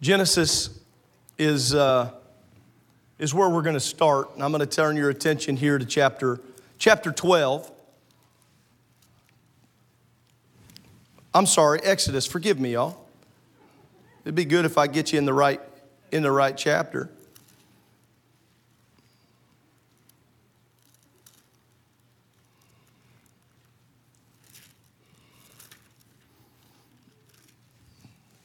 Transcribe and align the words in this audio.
Genesis 0.00 0.70
is, 1.38 1.74
uh, 1.74 2.12
is 3.18 3.34
where 3.34 3.48
we're 3.48 3.62
going 3.62 3.74
to 3.74 3.80
start. 3.80 4.32
And 4.34 4.44
I'm 4.44 4.52
going 4.52 4.60
to 4.60 4.66
turn 4.66 4.96
your 4.96 5.10
attention 5.10 5.56
here 5.56 5.76
to 5.76 5.84
chapter, 5.84 6.40
chapter 6.78 7.10
12. 7.10 7.70
I'm 11.34 11.46
sorry, 11.46 11.80
Exodus. 11.82 12.26
Forgive 12.26 12.60
me, 12.60 12.74
y'all. 12.74 13.06
It'd 14.24 14.36
be 14.36 14.44
good 14.44 14.64
if 14.64 14.78
I 14.78 14.86
get 14.86 15.12
you 15.12 15.18
in 15.18 15.24
the 15.24 15.32
right, 15.32 15.60
in 16.12 16.22
the 16.22 16.30
right 16.30 16.56
chapter. 16.56 17.10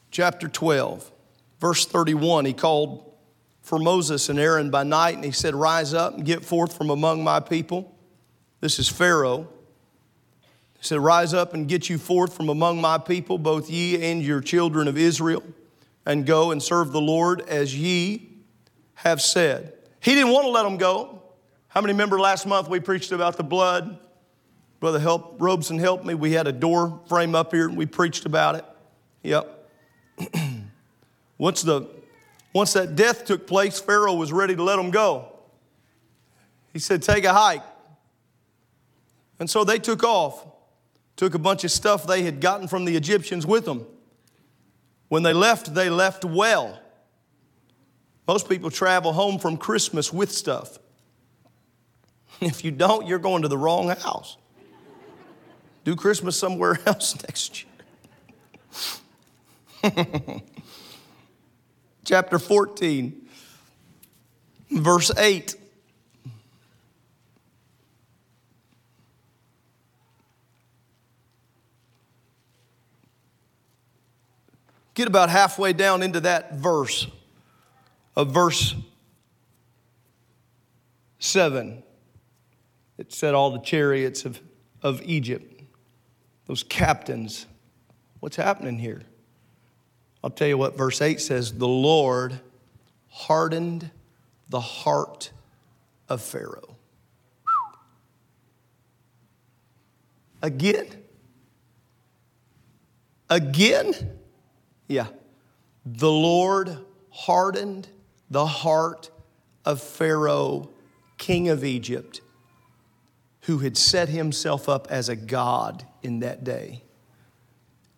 Chapter 0.09 0.47
12. 0.47 1.12
Verse 1.63 1.85
31, 1.85 2.43
he 2.43 2.51
called 2.51 3.09
for 3.61 3.79
Moses 3.79 4.27
and 4.27 4.37
Aaron 4.37 4.69
by 4.69 4.83
night, 4.83 5.15
and 5.15 5.23
he 5.23 5.31
said, 5.31 5.55
Rise 5.55 5.93
up 5.93 6.13
and 6.13 6.25
get 6.25 6.43
forth 6.43 6.75
from 6.75 6.89
among 6.89 7.23
my 7.23 7.39
people. 7.39 7.97
This 8.59 8.79
is 8.79 8.89
Pharaoh. 8.89 9.47
He 10.77 10.83
said, 10.83 10.99
Rise 10.99 11.33
up 11.33 11.53
and 11.53 11.65
get 11.65 11.87
you 11.87 11.97
forth 11.97 12.35
from 12.35 12.49
among 12.49 12.81
my 12.81 12.97
people, 12.97 13.37
both 13.37 13.69
ye 13.69 14.11
and 14.11 14.21
your 14.21 14.41
children 14.41 14.89
of 14.89 14.97
Israel, 14.97 15.41
and 16.05 16.25
go 16.25 16.51
and 16.51 16.61
serve 16.61 16.91
the 16.91 16.99
Lord 16.99 17.39
as 17.47 17.73
ye 17.73 18.29
have 18.95 19.21
said. 19.21 19.71
He 20.01 20.15
didn't 20.15 20.33
want 20.33 20.43
to 20.43 20.51
let 20.51 20.63
them 20.63 20.75
go. 20.75 21.21
How 21.69 21.79
many 21.79 21.93
remember 21.93 22.19
last 22.19 22.45
month 22.45 22.67
we 22.67 22.81
preached 22.81 23.13
about 23.13 23.37
the 23.37 23.43
blood? 23.43 23.99
Brother 24.81 24.99
help, 24.99 25.37
Robeson 25.39 25.79
helped 25.79 26.03
me. 26.03 26.13
We 26.13 26.33
had 26.33 26.45
a 26.45 26.51
door 26.51 26.99
frame 27.07 27.35
up 27.35 27.53
here 27.53 27.69
and 27.69 27.77
we 27.77 27.85
preached 27.85 28.25
about 28.25 28.55
it. 28.55 28.65
Yep. 29.21 29.69
Once, 31.37 31.61
the, 31.61 31.87
once 32.53 32.73
that 32.73 32.95
death 32.95 33.25
took 33.25 33.47
place, 33.47 33.79
Pharaoh 33.79 34.13
was 34.13 34.31
ready 34.31 34.55
to 34.55 34.63
let 34.63 34.77
them 34.77 34.91
go. 34.91 35.27
He 36.71 36.79
said, 36.79 37.01
Take 37.01 37.23
a 37.25 37.33
hike. 37.33 37.63
And 39.39 39.49
so 39.49 39.63
they 39.63 39.79
took 39.79 40.03
off, 40.03 40.45
took 41.15 41.33
a 41.33 41.39
bunch 41.39 41.63
of 41.63 41.71
stuff 41.71 42.07
they 42.07 42.23
had 42.23 42.39
gotten 42.39 42.67
from 42.67 42.85
the 42.85 42.95
Egyptians 42.95 43.45
with 43.45 43.65
them. 43.65 43.85
When 45.09 45.23
they 45.23 45.33
left, 45.33 45.73
they 45.73 45.89
left 45.89 46.25
well. 46.25 46.79
Most 48.27 48.47
people 48.47 48.71
travel 48.71 49.13
home 49.13 49.37
from 49.37 49.57
Christmas 49.57 50.11
with 50.13 50.31
stuff. 50.31 50.79
If 52.41 52.65
you 52.65 52.71
don't, 52.71 53.07
you're 53.07 53.19
going 53.19 53.43
to 53.43 53.47
the 53.47 53.57
wrong 53.57 53.89
house. 53.89 54.37
Do 55.83 55.95
Christmas 55.95 56.35
somewhere 56.35 56.79
else 56.85 57.15
next 57.21 57.63
year. 59.83 60.41
chapter 62.03 62.37
14, 62.37 63.27
verse 64.71 65.11
8. 65.17 65.55
Get 74.95 75.07
about 75.07 75.29
halfway 75.29 75.73
down 75.73 76.03
into 76.03 76.19
that 76.19 76.55
verse 76.55 77.07
of 78.15 78.31
verse 78.31 78.75
7. 81.17 81.81
It 82.97 83.11
said 83.11 83.33
all 83.33 83.49
the 83.49 83.59
chariots 83.59 84.23
of, 84.23 84.39
of 84.83 85.01
Egypt, 85.01 85.63
those 86.45 86.61
captains. 86.61 87.47
What's 88.19 88.35
happening 88.35 88.77
here? 88.77 89.01
I'll 90.23 90.29
tell 90.29 90.47
you 90.47 90.57
what 90.57 90.77
verse 90.77 91.01
8 91.01 91.19
says 91.19 91.53
the 91.53 91.67
Lord 91.67 92.39
hardened 93.09 93.91
the 94.49 94.61
heart 94.61 95.31
of 96.07 96.21
Pharaoh. 96.21 96.77
Again? 100.41 100.87
Again? 103.29 103.93
Yeah. 104.87 105.07
The 105.85 106.11
Lord 106.11 106.77
hardened 107.09 107.87
the 108.29 108.45
heart 108.45 109.09
of 109.65 109.81
Pharaoh, 109.81 110.69
king 111.17 111.49
of 111.49 111.63
Egypt, 111.63 112.21
who 113.41 113.59
had 113.59 113.77
set 113.77 114.09
himself 114.09 114.69
up 114.69 114.87
as 114.89 115.09
a 115.09 115.15
god 115.15 115.85
in 116.01 116.19
that 116.19 116.43
day. 116.43 116.83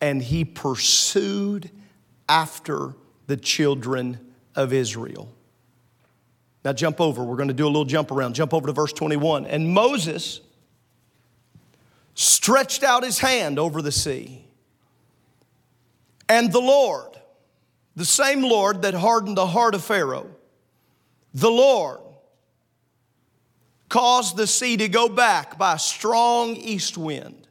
And 0.02 0.22
he 0.22 0.46
pursued 0.46 1.72
after 2.28 2.96
the 3.28 3.38
children 3.38 4.20
of 4.56 4.74
Israel. 4.74 5.32
Now, 6.64 6.74
jump 6.74 7.00
over. 7.00 7.24
We're 7.24 7.36
going 7.36 7.50
to 7.50 7.54
do 7.54 7.66
a 7.66 7.68
little 7.68 7.86
jump 7.86 8.12
around. 8.12 8.34
Jump 8.34 8.54
over 8.54 8.68
to 8.68 8.74
verse 8.74 8.92
21. 8.92 9.46
And 9.46 9.70
Moses 9.70 10.42
stretched 12.16 12.84
out 12.84 13.04
his 13.04 13.20
hand 13.20 13.60
over 13.60 13.82
the 13.82 13.92
sea. 13.92 14.46
And 16.28 16.52
the 16.52 16.60
Lord, 16.60 17.12
the 17.96 18.06
same 18.06 18.42
Lord 18.42 18.82
that 18.82 18.96
hardened 18.96 19.38
the 19.38 19.46
heart 19.46 19.76
of 19.76 19.84
Pharaoh, 19.84 20.28
the 21.36 21.52
Lord 21.52 22.00
caused 23.90 24.36
the 24.36 24.48
sea 24.48 24.78
to 24.78 24.90
go 24.90 25.08
back 25.08 25.60
by 25.60 25.76
a 25.76 25.80
strong 25.80 26.56
east 26.56 26.98
wind 26.98 27.48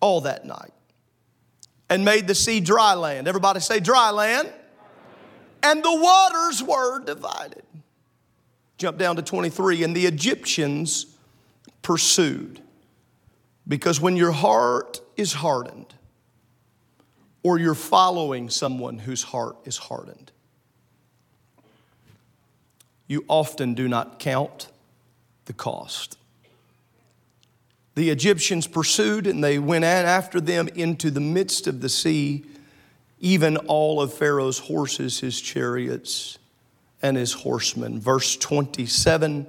all 0.00 0.20
that 0.22 0.44
night 0.44 0.72
and 1.90 2.04
made 2.04 2.28
the 2.28 2.34
sea 2.34 2.60
dry 2.60 2.94
land. 2.94 3.26
Everybody 3.28 3.60
say 3.60 3.80
dry 3.80 4.10
land. 4.10 4.50
And 5.62 5.82
the 5.82 5.94
waters 5.94 6.62
were 6.62 7.04
divided. 7.04 7.64
Jump 8.78 8.96
down 8.96 9.16
to 9.16 9.22
23. 9.22 9.82
And 9.82 9.94
the 9.94 10.06
Egyptians 10.06 11.06
pursued. 11.82 12.62
Because 13.68 14.00
when 14.00 14.16
your 14.16 14.32
heart 14.32 15.00
is 15.16 15.34
hardened, 15.34 15.92
or 17.42 17.58
you're 17.58 17.74
following 17.74 18.48
someone 18.48 18.98
whose 18.98 19.22
heart 19.22 19.56
is 19.64 19.76
hardened, 19.76 20.30
you 23.06 23.24
often 23.28 23.74
do 23.74 23.88
not 23.88 24.18
count 24.18 24.68
the 25.46 25.52
cost. 25.52 26.16
The 28.00 28.08
Egyptians 28.08 28.66
pursued 28.66 29.26
and 29.26 29.44
they 29.44 29.58
went 29.58 29.84
after 29.84 30.40
them 30.40 30.68
into 30.68 31.10
the 31.10 31.20
midst 31.20 31.66
of 31.66 31.82
the 31.82 31.90
sea, 31.90 32.46
even 33.18 33.58
all 33.58 34.00
of 34.00 34.14
Pharaoh's 34.14 34.58
horses, 34.58 35.20
his 35.20 35.38
chariots, 35.38 36.38
and 37.02 37.14
his 37.14 37.34
horsemen. 37.34 38.00
Verse 38.00 38.38
27 38.38 39.46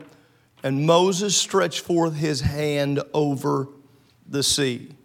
And 0.63 0.85
Moses 0.85 1.37
stretched 1.37 1.79
forth 1.79 2.17
his 2.17 2.41
hand 2.41 3.01
over 3.13 3.69
the 4.27 4.43
sea. 4.43 4.95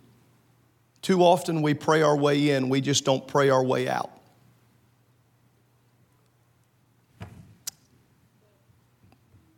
Too 1.00 1.20
often 1.22 1.62
we 1.62 1.72
pray 1.72 2.02
our 2.02 2.16
way 2.16 2.50
in, 2.50 2.68
we 2.68 2.80
just 2.80 3.04
don't 3.04 3.28
pray 3.28 3.48
our 3.48 3.62
way 3.62 3.88
out. 3.88 4.10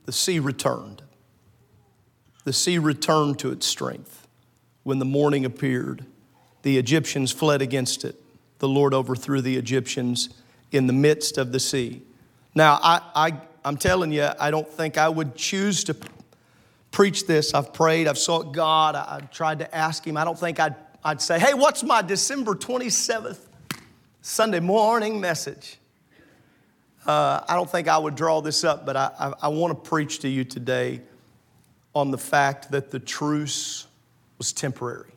The 0.04 0.12
sea 0.12 0.40
returned 0.40 1.00
the 2.48 2.52
sea 2.54 2.78
returned 2.78 3.38
to 3.38 3.52
its 3.52 3.66
strength. 3.66 4.26
When 4.82 4.98
the 4.98 5.04
morning 5.04 5.44
appeared, 5.44 6.06
the 6.62 6.78
Egyptians 6.78 7.30
fled 7.30 7.60
against 7.60 8.06
it. 8.06 8.16
The 8.58 8.66
Lord 8.66 8.94
overthrew 8.94 9.42
the 9.42 9.58
Egyptians 9.58 10.30
in 10.72 10.86
the 10.86 10.94
midst 10.94 11.36
of 11.36 11.52
the 11.52 11.60
sea. 11.60 12.00
Now, 12.54 12.78
I, 12.82 13.02
I, 13.14 13.40
I'm 13.66 13.76
telling 13.76 14.12
you, 14.12 14.30
I 14.40 14.50
don't 14.50 14.66
think 14.66 14.96
I 14.96 15.10
would 15.10 15.36
choose 15.36 15.84
to 15.84 15.96
preach 16.90 17.26
this. 17.26 17.52
I've 17.52 17.74
prayed, 17.74 18.08
I've 18.08 18.16
sought 18.16 18.54
God, 18.54 18.94
I, 18.94 19.16
have 19.20 19.30
tried 19.30 19.58
to 19.58 19.76
ask 19.76 20.06
Him. 20.06 20.16
I 20.16 20.24
don't 20.24 20.38
think 20.38 20.58
I'd, 20.58 20.74
I'd 21.04 21.20
say, 21.20 21.38
hey, 21.38 21.52
what's 21.52 21.82
my 21.82 22.00
December 22.00 22.54
27th 22.54 23.40
Sunday 24.22 24.60
morning 24.60 25.20
message? 25.20 25.76
Uh, 27.06 27.44
I 27.46 27.54
don't 27.56 27.68
think 27.68 27.88
I 27.88 27.98
would 27.98 28.14
draw 28.14 28.40
this 28.40 28.64
up, 28.64 28.86
but 28.86 28.96
I, 28.96 29.10
I, 29.18 29.32
I 29.42 29.48
want 29.48 29.84
to 29.84 29.90
preach 29.90 30.20
to 30.20 30.30
you 30.30 30.44
today 30.44 31.02
on 31.98 32.12
the 32.12 32.18
fact 32.18 32.70
that 32.70 32.90
the 32.90 32.98
truce 32.98 33.86
was 34.38 34.52
temporary. 34.52 35.10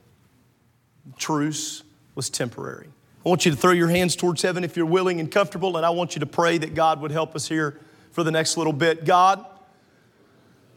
The 1.05 1.17
truce 1.17 1.83
was 2.15 2.29
temporary. 2.29 2.87
I 3.23 3.29
want 3.29 3.45
you 3.45 3.51
to 3.51 3.57
throw 3.57 3.71
your 3.71 3.87
hands 3.87 4.15
towards 4.15 4.41
heaven 4.41 4.63
if 4.63 4.75
you're 4.75 4.85
willing 4.85 5.19
and 5.19 5.29
comfortable, 5.31 5.77
and 5.77 5.85
I 5.85 5.91
want 5.91 6.15
you 6.15 6.21
to 6.21 6.25
pray 6.25 6.57
that 6.57 6.73
God 6.73 6.99
would 7.01 7.11
help 7.11 7.35
us 7.35 7.47
here 7.47 7.79
for 8.11 8.23
the 8.23 8.31
next 8.31 8.57
little 8.57 8.73
bit. 8.73 9.05
God, 9.05 9.45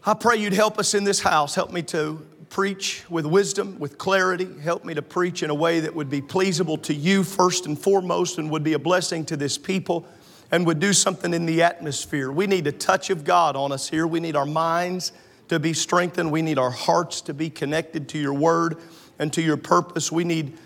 I 0.05 0.13
pray 0.13 0.37
you'd 0.37 0.53
help 0.53 0.79
us 0.79 0.93
in 0.93 1.05
this 1.05 1.21
house. 1.21 1.55
Help 1.55 1.73
me 1.73 1.81
to 1.85 2.25
preach 2.51 3.03
with 3.09 3.25
wisdom, 3.25 3.79
with 3.79 3.97
clarity. 3.97 4.47
Help 4.63 4.85
me 4.85 4.93
to 4.93 5.03
preach 5.03 5.43
in 5.43 5.49
a 5.49 5.55
way 5.55 5.81
that 5.81 5.95
would 5.95 6.11
be 6.11 6.21
pleasable 6.21 6.81
to 6.83 6.93
you 6.93 7.25
first 7.25 7.65
and 7.65 7.79
foremost 7.79 8.37
and 8.37 8.51
would 8.51 8.63
be 8.63 8.75
a 8.75 8.79
blessing 8.79 9.25
to 9.25 9.39
this 9.39 9.57
people 9.57 10.07
and 10.53 10.67
would 10.67 10.79
do 10.79 10.93
something 10.93 11.33
in 11.33 11.47
the 11.47 11.63
atmosphere. 11.63 12.31
We 12.31 12.47
need 12.47 12.67
a 12.67 12.73
touch 12.73 13.09
of 13.09 13.25
God 13.25 13.57
on 13.57 13.73
us 13.73 13.89
here. 13.89 14.07
We 14.07 14.21
need 14.21 14.37
our 14.37 14.45
minds 14.45 15.13
to 15.49 15.59
be 15.59 15.73
strengthened. 15.73 16.31
We 16.31 16.43
need 16.43 16.59
our 16.59 16.71
hearts 16.71 17.21
to 17.23 17.35
be 17.35 17.51
connected 17.51 18.09
to 18.11 18.19
your 18.19 18.35
word 18.35 18.79
and 19.19 19.33
to 19.33 19.43
your 19.43 19.57
purpose. 19.57 20.11
We 20.11 20.25
need, 20.25 20.57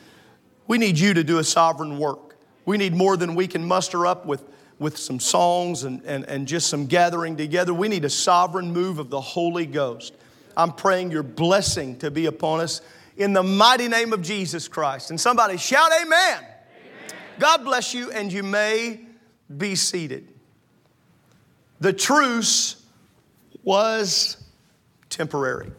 we 0.66 0.78
need 0.78 0.98
you 0.98 1.14
to 1.14 1.24
do 1.24 1.38
a 1.38 1.44
sovereign 1.44 1.98
work. 1.98 2.36
We 2.64 2.76
need 2.76 2.94
more 2.94 3.16
than 3.16 3.34
we 3.34 3.46
can 3.46 3.66
muster 3.66 4.06
up 4.06 4.26
with, 4.26 4.44
with 4.78 4.96
some 4.96 5.20
songs 5.20 5.84
and, 5.84 6.02
and, 6.04 6.24
and 6.24 6.46
just 6.46 6.68
some 6.68 6.86
gathering 6.86 7.36
together. 7.36 7.72
We 7.72 7.88
need 7.88 8.04
a 8.04 8.10
sovereign 8.10 8.72
move 8.72 8.98
of 8.98 9.10
the 9.10 9.20
Holy 9.20 9.66
Ghost. 9.66 10.14
I'm 10.56 10.72
praying 10.72 11.10
your 11.10 11.22
blessing 11.22 11.98
to 12.00 12.10
be 12.10 12.26
upon 12.26 12.60
us 12.60 12.80
in 13.16 13.32
the 13.32 13.42
mighty 13.42 13.88
name 13.88 14.12
of 14.12 14.22
Jesus 14.22 14.68
Christ. 14.68 15.10
And 15.10 15.20
somebody 15.20 15.56
shout, 15.56 15.90
Amen. 16.00 16.38
amen. 16.38 16.46
God 17.38 17.64
bless 17.64 17.94
you, 17.94 18.10
and 18.10 18.32
you 18.32 18.42
may 18.42 19.00
be 19.56 19.74
seated. 19.74 20.28
The 21.80 21.92
truce 21.92 22.82
was 23.62 24.36
temporary. 25.18 25.72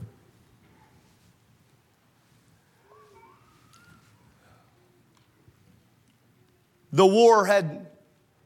The 6.91 7.05
war 7.05 7.45
had 7.45 7.87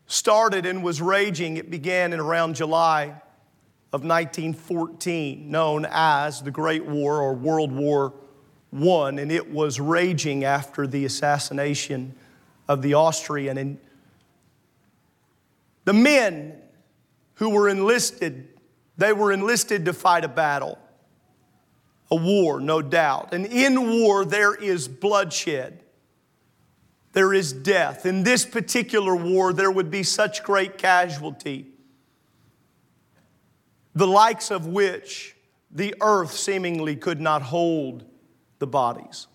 started 0.06 0.68
and 0.68 0.84
was 0.84 1.02
raging. 1.02 1.58
It 1.58 1.72
began 1.72 2.14
in 2.14 2.20
around 2.20 2.56
July 2.56 3.06
of 3.92 4.04
1914, 4.04 5.50
known 5.50 5.88
as 5.90 6.44
the 6.44 6.52
Great 6.52 6.86
War 6.86 7.22
or 7.22 7.34
World 7.34 7.72
War 7.72 8.14
I, 8.72 9.10
and 9.10 9.32
it 9.32 9.52
was 9.52 9.80
raging 9.80 10.44
after 10.44 10.86
the 10.86 11.06
assassination 11.06 12.14
of 12.68 12.84
the 12.84 12.94
Austrian. 12.94 13.58
And 13.58 13.80
the 15.86 15.94
men 15.94 16.62
who 17.36 17.50
were 17.50 17.68
enlisted, 17.68 18.48
they 18.96 19.12
were 19.12 19.32
enlisted 19.32 19.86
to 19.86 19.94
fight 19.94 20.24
a 20.24 20.28
battle, 20.28 20.78
a 22.14 22.16
war, 22.16 22.60
no 22.60 22.80
doubt. 22.84 23.34
And 23.34 23.48
in 23.48 24.00
war, 24.00 24.24
there 24.24 24.54
is 24.54 24.88
bloodshed. 24.88 25.84
There 27.14 27.34
is 27.34 27.52
death. 27.52 28.06
In 28.06 28.24
this 28.24 28.46
particular 28.46 29.16
war, 29.16 29.52
there 29.52 29.72
would 29.72 29.90
be 29.90 30.04
such 30.04 30.44
great 30.44 30.78
casualty 30.78 31.74
the 33.96 34.08
likes 34.08 34.52
of 34.52 34.68
which 34.68 35.36
the 35.72 35.96
earth 36.02 36.32
seemingly 36.32 36.96
could 36.96 37.22
not 37.22 37.42
hold 37.42 38.06
the 38.60 38.68
bodies. 38.68 39.28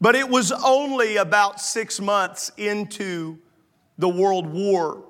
But 0.00 0.16
it 0.16 0.28
was 0.28 0.50
only 0.50 1.16
about 1.16 1.60
six 1.60 2.00
months 2.00 2.50
into 2.56 3.38
the 3.98 4.08
World 4.08 4.46
War 4.46 5.04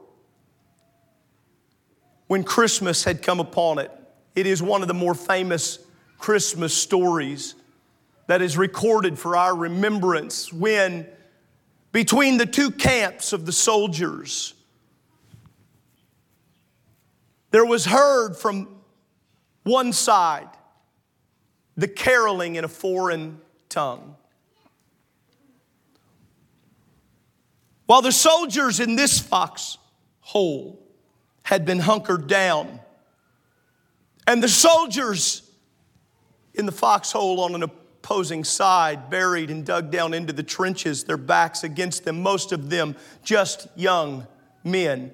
when 2.27 2.45
Christmas 2.45 3.05
had 3.05 3.23
come 3.23 3.41
upon 3.41 3.79
it. 3.79 3.91
It 4.35 4.47
is 4.47 4.63
one 4.63 4.83
of 4.83 4.89
the 4.89 4.95
more 4.95 5.15
famous 5.15 5.79
Christmas 6.19 6.75
stories 6.75 7.55
that 8.29 8.41
is 8.41 8.57
recorded 8.57 9.19
for 9.19 9.37
our 9.37 9.55
remembrance 9.55 10.53
when, 10.53 11.07
between 11.91 12.39
the 12.39 12.47
two 12.47 12.71
camps 12.71 13.33
of 13.33 13.45
the 13.45 13.53
soldiers, 13.53 14.55
there 17.51 17.65
was 17.65 17.85
heard 17.85 18.35
from 18.37 18.69
one 19.65 19.93
side 19.93 20.49
the 21.77 21.89
caroling 21.89 22.55
in 22.57 22.65
a 22.65 22.69
foreign 22.69 23.41
tongue. 23.69 24.17
While 27.87 28.03
the 28.03 28.13
soldiers 28.13 28.81
in 28.81 28.97
this 28.97 29.19
foxhole 29.19 30.83
had 31.43 31.67
been 31.67 31.81
hunkered 31.81 32.27
down, 32.27 32.81
and 34.27 34.43
the 34.43 34.49
soldiers 34.49 35.43
in 36.55 36.67
the 36.67 36.73
foxhole 36.73 37.41
on 37.41 37.55
an 37.55 37.63
opposing 37.63 38.45
side, 38.45 39.11
buried 39.11 39.51
and 39.51 39.65
dug 39.65 39.91
down 39.91 40.15
into 40.15 40.33
the 40.33 40.43
trenches, 40.43 41.05
their 41.05 41.17
backs 41.17 41.65
against 41.65 42.05
them, 42.05 42.23
most 42.23 42.53
of 42.53 42.69
them 42.71 42.97
just 43.25 43.69
young 43.77 44.27
men 44.65 45.13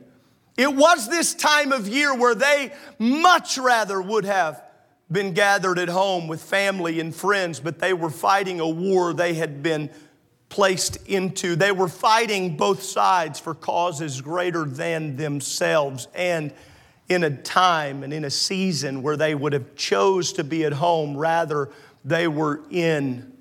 it 0.58 0.74
was 0.74 1.08
this 1.08 1.34
time 1.34 1.70
of 1.70 1.86
year 1.86 2.12
where 2.12 2.34
they 2.34 2.72
much 2.98 3.56
rather 3.56 4.02
would 4.02 4.24
have 4.24 4.60
been 5.10 5.32
gathered 5.32 5.78
at 5.78 5.88
home 5.88 6.26
with 6.26 6.42
family 6.42 6.98
and 6.98 7.14
friends, 7.14 7.60
but 7.60 7.78
they 7.78 7.94
were 7.94 8.10
fighting 8.10 8.58
a 8.58 8.68
war 8.68 9.14
they 9.14 9.34
had 9.34 9.62
been 9.62 9.88
placed 10.48 10.96
into. 11.06 11.54
They 11.54 11.70
were 11.70 11.88
fighting 11.88 12.56
both 12.56 12.82
sides 12.82 13.38
for 13.38 13.54
causes 13.54 14.20
greater 14.20 14.64
than 14.64 15.16
themselves 15.16 16.08
and 16.12 16.52
in 17.08 17.24
a 17.24 17.30
time 17.30 18.02
and 18.02 18.12
in 18.12 18.24
a 18.24 18.30
season 18.30 19.02
where 19.02 19.16
they 19.16 19.34
would 19.34 19.52
have 19.52 19.74
chose 19.74 20.32
to 20.34 20.44
be 20.44 20.64
at 20.64 20.72
home 20.72 21.16
rather 21.16 21.70
they 22.04 22.28
were 22.28 22.60
in 22.70 23.32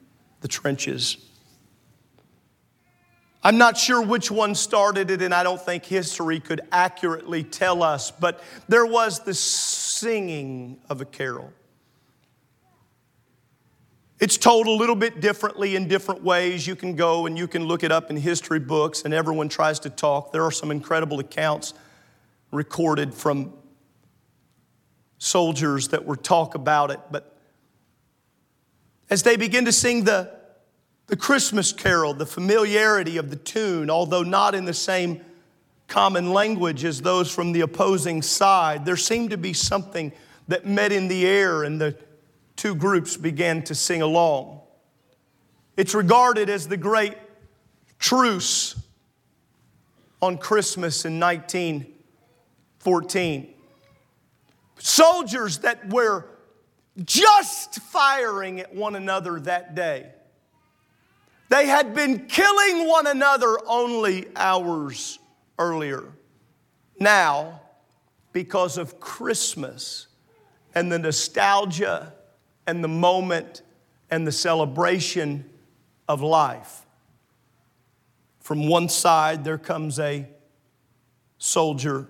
the 0.42 0.48
trenches 0.48 1.18
I'm 3.48 3.58
not 3.58 3.78
sure 3.78 4.02
which 4.02 4.30
one 4.30 4.56
started 4.56 5.10
it, 5.10 5.22
and 5.22 5.34
I 5.34 5.42
don't 5.42 5.62
think 5.62 5.86
history 5.86 6.42
could 6.42 6.60
accurately 6.69 7.44
tell 7.44 7.81
us, 7.81 8.12
but 8.12 8.44
there 8.68 8.86
was 8.86 9.22
the 9.22 9.34
singing 9.34 10.81
of 10.90 11.00
a 11.00 11.06
carol. 11.06 11.54
It's 14.20 14.38
told 14.38 14.68
a 14.68 14.72
little 14.72 14.98
bit 14.98 15.22
differently 15.22 15.78
in 15.78 15.88
different 15.88 16.24
ways. 16.24 16.68
You 16.68 16.75
can 16.75 16.96
go 16.98 17.25
and 17.25 17.38
you 17.38 17.48
can 17.48 17.63
look 17.63 17.84
it 17.84 17.92
up 17.92 18.10
in 18.10 18.18
history 18.18 18.60
books, 18.60 19.04
and 19.04 19.13
everyone 19.13 19.48
tries 19.48 19.80
to 19.80 19.90
talk. 19.90 20.34
There 20.34 20.44
are 20.44 20.52
some 20.52 20.70
incredible 20.70 21.20
accounts 21.20 21.74
recorded 22.52 23.14
from 23.14 23.54
soldiers 25.18 25.90
that 25.90 26.06
were 26.06 26.16
talk 26.16 26.56
about 26.56 26.92
it. 26.92 27.00
But 27.12 27.38
as 29.10 29.24
they 29.24 29.38
begin 29.38 29.66
to 29.66 29.72
sing 29.72 30.04
the 30.04 30.38
the 31.08 31.16
Christmas 31.16 31.72
carol, 31.72 32.13
the 32.13 32.25
familiarity 32.25 33.18
of 33.18 33.30
the 33.30 33.38
tune, 33.38 33.89
although 33.89 34.24
not 34.24 34.54
in 34.54 34.66
the 34.66 34.74
same 34.74 35.22
common 35.88 36.34
language 36.34 36.84
as 36.84 37.01
those 37.01 37.34
from 37.34 37.54
the 37.54 37.62
opposing 37.62 38.22
side, 38.22 38.86
there 38.86 38.98
seemed 38.98 39.30
to 39.30 39.38
be 39.38 39.54
something 39.54 40.12
that 40.50 40.66
met 40.66 40.92
in 40.92 41.08
the 41.08 41.25
air 41.25 41.63
and 41.63 41.80
the 41.80 41.96
two 42.58 42.75
groups 42.75 43.16
began 43.16 43.63
to 43.63 43.74
sing 43.74 44.01
along. 44.01 44.60
It's 45.77 45.94
regarded 45.94 46.50
as 46.50 46.68
the 46.68 46.75
great 46.75 47.16
truce 48.00 48.75
on 50.22 50.38
Christmas 50.38 51.06
in 51.06 51.20
1914. 52.88 53.53
Soldiers 54.79 55.60
that 55.60 55.89
were 55.89 56.25
just 57.03 57.79
firing 57.82 58.60
at 58.60 58.74
one 58.74 58.96
another 58.96 59.39
that 59.39 59.75
day 59.75 60.12
they 61.50 61.67
had 61.67 61.94
been 61.94 62.25
killing 62.27 62.88
one 62.88 63.08
another 63.08 63.58
only 63.67 64.27
hours 64.36 65.20
earlier. 65.58 66.03
Now, 67.00 67.62
because 68.34 68.77
of 68.77 69.00
Christmas 69.00 70.08
and 70.75 70.91
the 70.91 71.00
nostalgia 71.00 72.13
and 72.65 72.84
the 72.84 72.89
moment 72.89 73.62
and 74.12 74.27
the 74.27 74.32
celebration 74.32 75.50
of 76.08 76.22
life, 76.22 76.86
from 78.41 78.67
one 78.67 78.89
side 78.89 79.44
there 79.44 79.58
comes 79.58 80.00
a 80.00 80.27
soldier, 81.38 82.08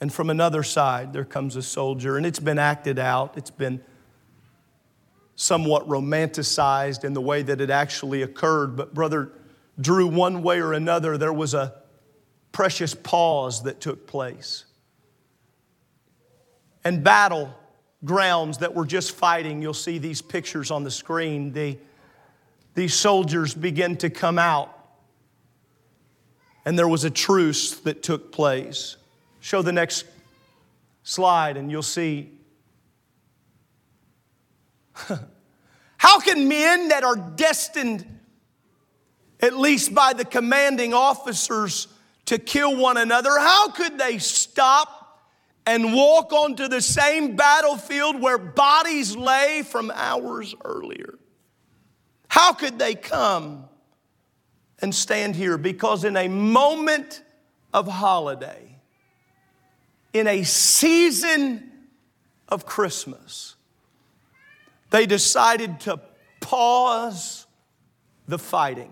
and 0.00 0.12
from 0.12 0.30
another 0.30 0.62
side 0.62 1.12
there 1.12 1.24
comes 1.24 1.56
a 1.56 1.62
soldier, 1.62 2.16
and 2.16 2.24
it's 2.24 2.38
been 2.40 2.58
acted 2.58 2.98
out, 2.98 3.36
it's 3.36 3.50
been 3.50 3.80
somewhat 5.34 5.88
romanticized 5.88 7.04
in 7.04 7.12
the 7.12 7.20
way 7.20 7.42
that 7.42 7.60
it 7.60 7.70
actually 7.70 8.22
occurred. 8.22 8.76
But, 8.76 8.92
Brother 8.92 9.30
Drew, 9.80 10.08
one 10.08 10.42
way 10.42 10.60
or 10.60 10.72
another, 10.72 11.16
there 11.16 11.32
was 11.32 11.54
a 11.54 11.74
precious 12.50 12.94
pause 12.94 13.62
that 13.62 13.80
took 13.80 14.06
place. 14.06 14.64
And 16.84 17.04
battle 17.04 17.54
grounds 18.04 18.58
that 18.58 18.74
were 18.74 18.84
just 18.84 19.12
fighting, 19.12 19.62
you'll 19.62 19.74
see 19.74 19.98
these 19.98 20.22
pictures 20.22 20.70
on 20.70 20.82
the 20.82 20.90
screen. 20.90 21.52
The, 21.52 21.78
these 22.74 22.94
soldiers 22.94 23.54
begin 23.54 23.96
to 23.98 24.10
come 24.10 24.38
out. 24.38 24.74
And 26.64 26.78
there 26.78 26.88
was 26.88 27.04
a 27.04 27.10
truce 27.10 27.74
that 27.80 28.02
took 28.02 28.32
place. 28.32 28.96
Show 29.40 29.62
the 29.62 29.72
next 29.72 30.04
slide, 31.02 31.56
and 31.56 31.70
you'll 31.70 31.82
see 31.82 32.32
How 35.98 36.20
can 36.20 36.48
men 36.48 36.88
that 36.88 37.04
are 37.04 37.16
destined 37.16 38.04
at 39.40 39.56
least 39.56 39.94
by 39.94 40.12
the 40.12 40.24
commanding 40.24 40.92
officers, 40.94 41.88
to 42.26 42.38
kill 42.38 42.76
one 42.76 42.96
another, 42.96 43.30
how 43.38 43.70
could 43.70 43.98
they 43.98 44.18
stop 44.18 45.22
and 45.64 45.94
walk 45.94 46.32
onto 46.32 46.68
the 46.68 46.82
same 46.82 47.36
battlefield 47.36 48.20
where 48.20 48.38
bodies 48.38 49.16
lay 49.16 49.62
from 49.62 49.90
hours 49.94 50.54
earlier? 50.64 51.18
How 52.28 52.52
could 52.52 52.78
they 52.78 52.94
come 52.94 53.68
and 54.80 54.94
stand 54.94 55.36
here? 55.36 55.56
Because 55.56 56.04
in 56.04 56.16
a 56.16 56.28
moment 56.28 57.22
of 57.72 57.86
holiday, 57.86 58.67
in 60.18 60.26
a 60.26 60.42
season 60.42 61.70
of 62.48 62.66
Christmas, 62.66 63.54
they 64.90 65.06
decided 65.06 65.80
to 65.80 66.00
pause 66.40 67.46
the 68.26 68.38
fighting. 68.38 68.90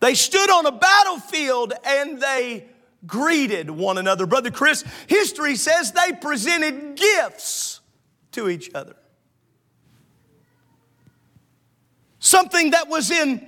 They 0.00 0.14
stood 0.14 0.50
on 0.50 0.66
a 0.66 0.72
battlefield 0.72 1.72
and 1.84 2.20
they 2.20 2.66
greeted 3.06 3.70
one 3.70 3.98
another. 3.98 4.26
Brother 4.26 4.50
Chris, 4.50 4.84
history 5.06 5.56
says 5.56 5.92
they 5.92 6.12
presented 6.12 6.96
gifts 6.96 7.80
to 8.32 8.48
each 8.48 8.70
other. 8.74 8.96
Something 12.18 12.70
that 12.70 12.88
was 12.88 13.10
in, 13.10 13.46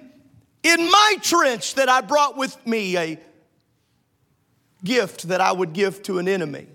in 0.62 0.90
my 0.90 1.16
trench 1.22 1.74
that 1.74 1.88
I 1.88 2.00
brought 2.00 2.36
with 2.36 2.66
me, 2.66 2.96
a 2.96 3.18
gift 4.84 5.28
that 5.28 5.40
I 5.40 5.52
would 5.52 5.72
give 5.72 6.02
to 6.04 6.18
an 6.18 6.28
enemy. 6.28 6.66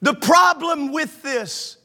The 0.00 0.14
problem 0.14 0.92
with 0.92 1.22
this, 1.22 1.76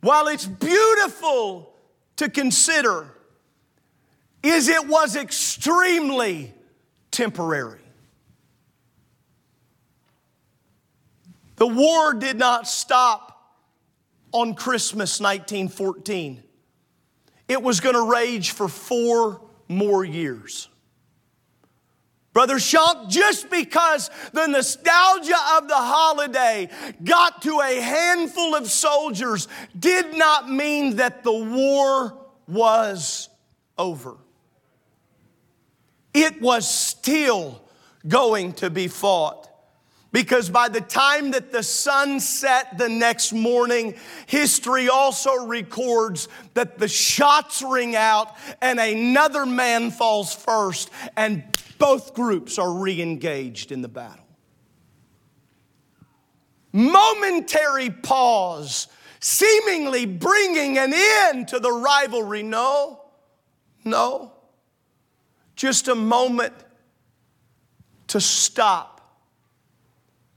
while 0.00 0.26
it's 0.26 0.46
beautiful 0.46 1.72
to 2.16 2.28
consider, 2.28 3.12
is 4.42 4.68
it 4.68 4.86
was 4.86 5.16
extremely 5.16 6.52
temporary. 7.10 7.80
The 11.56 11.66
war 11.66 12.12
did 12.12 12.36
not 12.36 12.68
stop 12.68 13.54
on 14.32 14.54
Christmas 14.54 15.20
1914. 15.20 16.42
It 17.48 17.62
was 17.62 17.80
going 17.80 17.94
to 17.94 18.10
rage 18.10 18.50
for 18.50 18.68
four 18.68 19.40
more 19.68 20.04
years. 20.04 20.68
Brother 22.36 22.58
Shunk, 22.58 23.08
just 23.08 23.48
because 23.48 24.10
the 24.34 24.46
nostalgia 24.46 25.38
of 25.56 25.68
the 25.68 25.74
holiday 25.74 26.68
got 27.02 27.40
to 27.40 27.60
a 27.60 27.80
handful 27.80 28.54
of 28.54 28.70
soldiers 28.70 29.48
did 29.78 30.14
not 30.18 30.46
mean 30.46 30.96
that 30.96 31.24
the 31.24 31.32
war 31.32 32.26
was 32.46 33.30
over. 33.78 34.18
It 36.12 36.42
was 36.42 36.68
still 36.68 37.62
going 38.06 38.52
to 38.52 38.68
be 38.68 38.88
fought. 38.88 39.48
Because 40.16 40.48
by 40.48 40.70
the 40.70 40.80
time 40.80 41.32
that 41.32 41.52
the 41.52 41.62
sun 41.62 42.20
set 42.20 42.78
the 42.78 42.88
next 42.88 43.34
morning, 43.34 43.96
history 44.24 44.88
also 44.88 45.44
records 45.44 46.28
that 46.54 46.78
the 46.78 46.88
shots 46.88 47.60
ring 47.60 47.94
out 47.94 48.34
and 48.62 48.80
another 48.80 49.44
man 49.44 49.90
falls 49.90 50.34
first, 50.34 50.88
and 51.18 51.44
both 51.76 52.14
groups 52.14 52.58
are 52.58 52.72
re 52.72 53.02
engaged 53.02 53.70
in 53.70 53.82
the 53.82 53.88
battle. 53.88 54.24
Momentary 56.72 57.90
pause, 57.90 58.88
seemingly 59.20 60.06
bringing 60.06 60.78
an 60.78 60.94
end 60.94 61.48
to 61.48 61.60
the 61.60 61.70
rivalry. 61.70 62.42
No, 62.42 63.02
no. 63.84 64.32
Just 65.56 65.88
a 65.88 65.94
moment 65.94 66.54
to 68.06 68.18
stop 68.18 68.95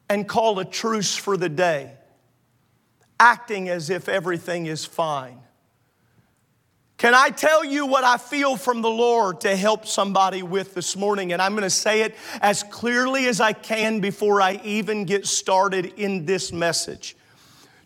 and 0.10 0.28
call 0.28 0.60
a 0.60 0.66
truce 0.66 1.16
for 1.16 1.38
the 1.38 1.50
day, 1.50 1.92
acting 3.20 3.70
as 3.70 3.90
if 3.90 4.10
everything 4.10 4.66
is 4.66 4.86
fine. 4.86 5.40
Can 6.98 7.14
I 7.14 7.30
tell 7.30 7.64
you 7.64 7.86
what 7.86 8.04
I 8.04 8.18
feel 8.18 8.58
from 8.58 8.82
the 8.82 8.90
Lord 8.90 9.40
to 9.42 9.56
help 9.56 9.86
somebody 9.86 10.44
with 10.44 10.74
this 10.74 10.98
morning? 10.98 11.32
And 11.32 11.42
I'm 11.42 11.54
going 11.54 11.64
to 11.64 11.70
say 11.70 12.02
it 12.02 12.14
as 12.42 12.62
clearly 12.64 13.28
as 13.28 13.40
I 13.40 13.54
can 13.54 14.02
before 14.02 14.42
I 14.42 14.60
even 14.66 15.06
get 15.06 15.26
started 15.26 15.94
in 15.96 16.26
this 16.26 16.52
message. 16.52 17.16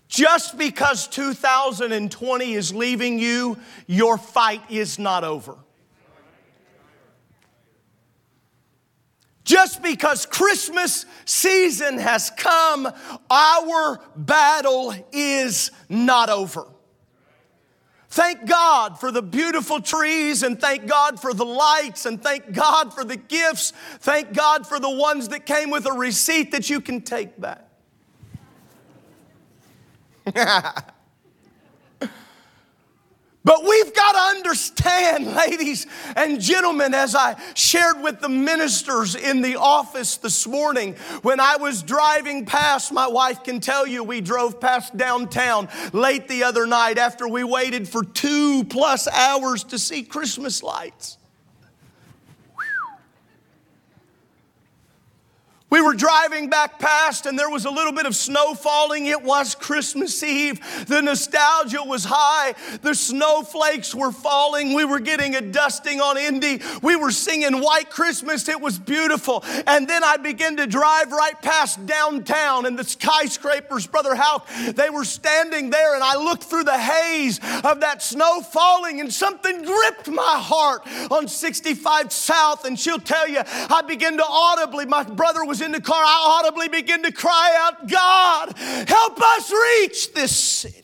Just 0.08 0.58
because 0.58 1.08
2020 1.10 2.54
is 2.54 2.74
leaving 2.74 3.20
you, 3.20 3.60
your 3.86 4.18
fight 4.18 4.62
is 4.72 4.98
not 4.98 5.24
over. 5.24 5.58
Just 9.54 9.84
because 9.84 10.26
Christmas 10.26 11.06
season 11.26 12.00
has 12.00 12.32
come, 12.32 12.92
our 13.30 14.02
battle 14.16 14.96
is 15.12 15.70
not 15.90 16.32
over. 16.32 16.66
Thank 18.10 18.48
God 18.48 19.00
for 19.00 19.12
the 19.12 19.22
beautiful 19.22 19.80
trees 19.80 20.42
and 20.42 20.60
thank 20.60 20.88
God 20.88 21.20
for 21.20 21.36
the 21.36 21.46
lights 21.46 22.08
and 22.08 22.20
thank 22.20 22.52
God 22.52 22.96
for 22.96 23.04
the 23.04 23.16
gifts. 23.16 23.74
Thank 24.00 24.34
God 24.34 24.66
for 24.66 24.80
the 24.80 24.90
ones 24.90 25.28
that 25.28 25.46
came 25.46 25.70
with 25.70 25.86
a 25.86 25.94
receipt 25.94 26.50
that 26.50 26.72
you 26.72 26.82
can 26.82 27.02
take 27.02 27.40
back. 27.40 27.70
But 33.46 33.66
we've 33.66 33.94
got 33.94 34.14
to 34.14 34.38
understand, 34.38 35.28
ladies 35.36 35.86
and 36.16 36.40
gentlemen, 36.40 36.94
as 36.94 37.16
I 37.16 37.36
shared 37.56 38.02
with 38.02 38.22
the 38.22 38.30
ministers 38.30 39.16
in 39.16 39.42
the 39.42 39.58
office 39.58 40.18
this 40.18 40.48
morning, 40.48 40.96
when 41.24 41.40
I 41.40 41.58
was 41.58 41.84
driving 41.84 42.46
past, 42.46 42.92
my 42.92 43.08
wife 43.08 43.44
can 43.44 43.60
tell 43.60 43.86
you 43.86 44.04
we 44.04 44.22
drove 44.22 44.62
past 44.62 44.96
downtown 44.96 45.68
late 45.92 46.28
the 46.28 46.44
other 46.44 46.66
night 46.66 46.98
after 46.98 47.28
we 47.28 47.44
waited 47.44 47.88
for 47.88 48.04
two 48.04 48.64
plus 48.66 49.08
hours 49.08 49.66
to 49.66 49.80
see 49.80 50.04
Christmas 50.04 50.64
lights. 50.64 51.18
We 55.74 55.82
were 55.82 55.96
driving 55.96 56.52
back 56.52 56.78
past 56.78 57.26
and 57.26 57.38
there 57.38 57.50
was 57.50 57.66
a 57.66 57.72
little 57.72 57.94
bit 57.94 58.06
of 58.06 58.16
snow 58.16 58.54
falling. 58.54 59.08
It 59.08 59.24
was 59.24 59.56
Christmas 59.56 60.22
Eve. 60.22 60.62
The 60.86 61.02
nostalgia 61.02 61.82
was 61.84 62.06
high. 62.08 62.54
The 62.84 62.94
snowflakes 62.94 63.96
were 63.96 64.12
falling. 64.12 64.76
We 64.76 64.86
were 64.86 65.00
getting 65.00 65.36
a 65.36 65.42
dusting 65.42 66.00
on 66.00 66.16
Indy. 66.20 66.62
We 66.84 66.96
were 66.96 67.10
singing 67.10 67.60
White 67.60 67.90
Christmas. 67.90 68.48
It 68.50 68.62
was 68.62 68.78
beautiful. 68.78 69.44
And 69.66 69.88
then 69.88 70.04
I 70.04 70.18
began 70.18 70.58
to 70.58 70.68
drive 70.68 71.12
right 71.12 71.42
past 71.42 71.84
downtown 71.88 72.68
and 72.68 72.78
the 72.78 72.84
skyscrapers, 72.84 73.88
Brother 73.88 74.14
Houck, 74.14 74.48
they 74.76 74.92
were 74.92 75.06
standing 75.06 75.72
there 75.72 75.96
and 75.96 76.04
I 76.04 76.18
looked 76.18 76.44
through 76.44 76.66
the 76.66 76.78
haze 76.78 77.40
of 77.64 77.80
that 77.80 78.04
snow 78.04 78.42
falling 78.42 79.00
and 79.00 79.12
something 79.12 79.64
gripped 79.64 80.08
my 80.08 80.36
heart 80.38 80.84
on 81.10 81.28
65 81.28 82.14
South. 82.14 82.64
And 82.64 82.80
she'll 82.80 83.00
tell 83.00 83.28
you, 83.28 83.42
I 83.44 83.82
began 83.82 84.18
to 84.18 84.24
audibly, 84.24 84.86
my 84.86 85.02
brother 85.02 85.44
was 85.44 85.63
in 85.64 85.72
the 85.72 85.82
car, 85.82 86.04
I 86.04 86.42
audibly 86.44 86.68
begin 86.68 87.04
to 87.04 87.12
cry 87.12 87.56
out, 87.60 87.88
God, 87.88 88.58
help 88.88 89.22
us 89.22 89.52
reach 89.52 90.14
this 90.14 90.36
city. 90.36 90.84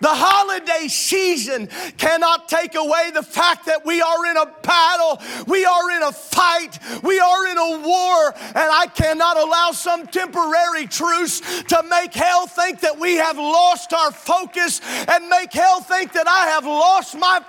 The 0.00 0.08
holiday 0.08 0.88
season 0.88 1.68
cannot 1.96 2.48
take 2.48 2.74
away 2.74 3.10
the 3.14 3.22
fact 3.22 3.66
that 3.66 3.86
we 3.86 4.02
are 4.02 4.26
in 4.26 4.36
a 4.36 4.46
battle, 4.62 5.20
we 5.46 5.64
are 5.64 5.90
in 5.90 6.02
a 6.02 6.12
fight, 6.12 6.78
we 7.02 7.18
are 7.18 7.46
in 7.46 7.56
a 7.56 7.78
war, 7.78 8.34
and 8.36 8.56
I 8.56 8.86
cannot 8.94 9.38
allow 9.38 9.70
some 9.72 10.06
temporary 10.06 10.86
truce 10.86 11.40
to 11.40 11.82
make 11.88 12.12
hell 12.12 12.46
think 12.46 12.80
that 12.80 12.98
we 12.98 13.14
have 13.16 13.38
lost 13.38 13.92
our 13.94 14.12
focus 14.12 14.80
and 15.08 15.28
make 15.28 15.52
hell 15.52 15.80
think 15.80 16.12
that 16.12 16.28
I 16.28 16.48
have 16.48 16.66
lost 16.66 17.16
my 17.16 17.42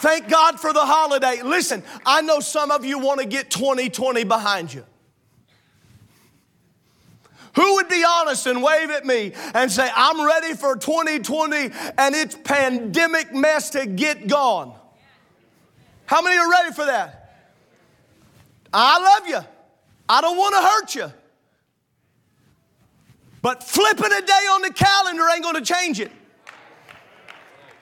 Thank 0.00 0.28
God 0.28 0.60
for 0.60 0.72
the 0.72 0.86
holiday. 0.86 1.42
Listen, 1.42 1.82
I 2.06 2.22
know 2.22 2.38
some 2.38 2.70
of 2.70 2.84
you 2.84 3.00
want 3.00 3.18
to 3.18 3.26
get 3.26 3.50
2020 3.50 4.22
behind 4.22 4.72
you. 4.72 4.84
Who 7.56 7.74
would 7.74 7.88
be 7.88 8.04
honest 8.08 8.46
and 8.46 8.62
wave 8.62 8.90
at 8.90 9.04
me 9.04 9.32
and 9.54 9.72
say, 9.72 9.90
I'm 9.92 10.24
ready 10.24 10.54
for 10.54 10.76
2020 10.76 11.74
and 11.98 12.14
its 12.14 12.36
pandemic 12.36 13.34
mess 13.34 13.70
to 13.70 13.86
get 13.86 14.28
gone? 14.28 14.72
How 16.06 16.22
many 16.22 16.36
are 16.36 16.48
ready 16.48 16.72
for 16.72 16.84
that? 16.84 17.34
I 18.72 19.00
love 19.00 19.28
you. 19.28 19.40
I 20.08 20.20
don't 20.20 20.36
want 20.36 20.54
to 20.54 20.60
hurt 20.60 20.94
you. 20.94 21.12
But 23.42 23.64
flipping 23.64 24.12
a 24.12 24.22
day 24.22 24.32
on 24.32 24.62
the 24.62 24.72
calendar 24.72 25.24
ain't 25.34 25.42
going 25.42 25.56
to 25.56 25.74
change 25.74 25.98
it. 25.98 26.12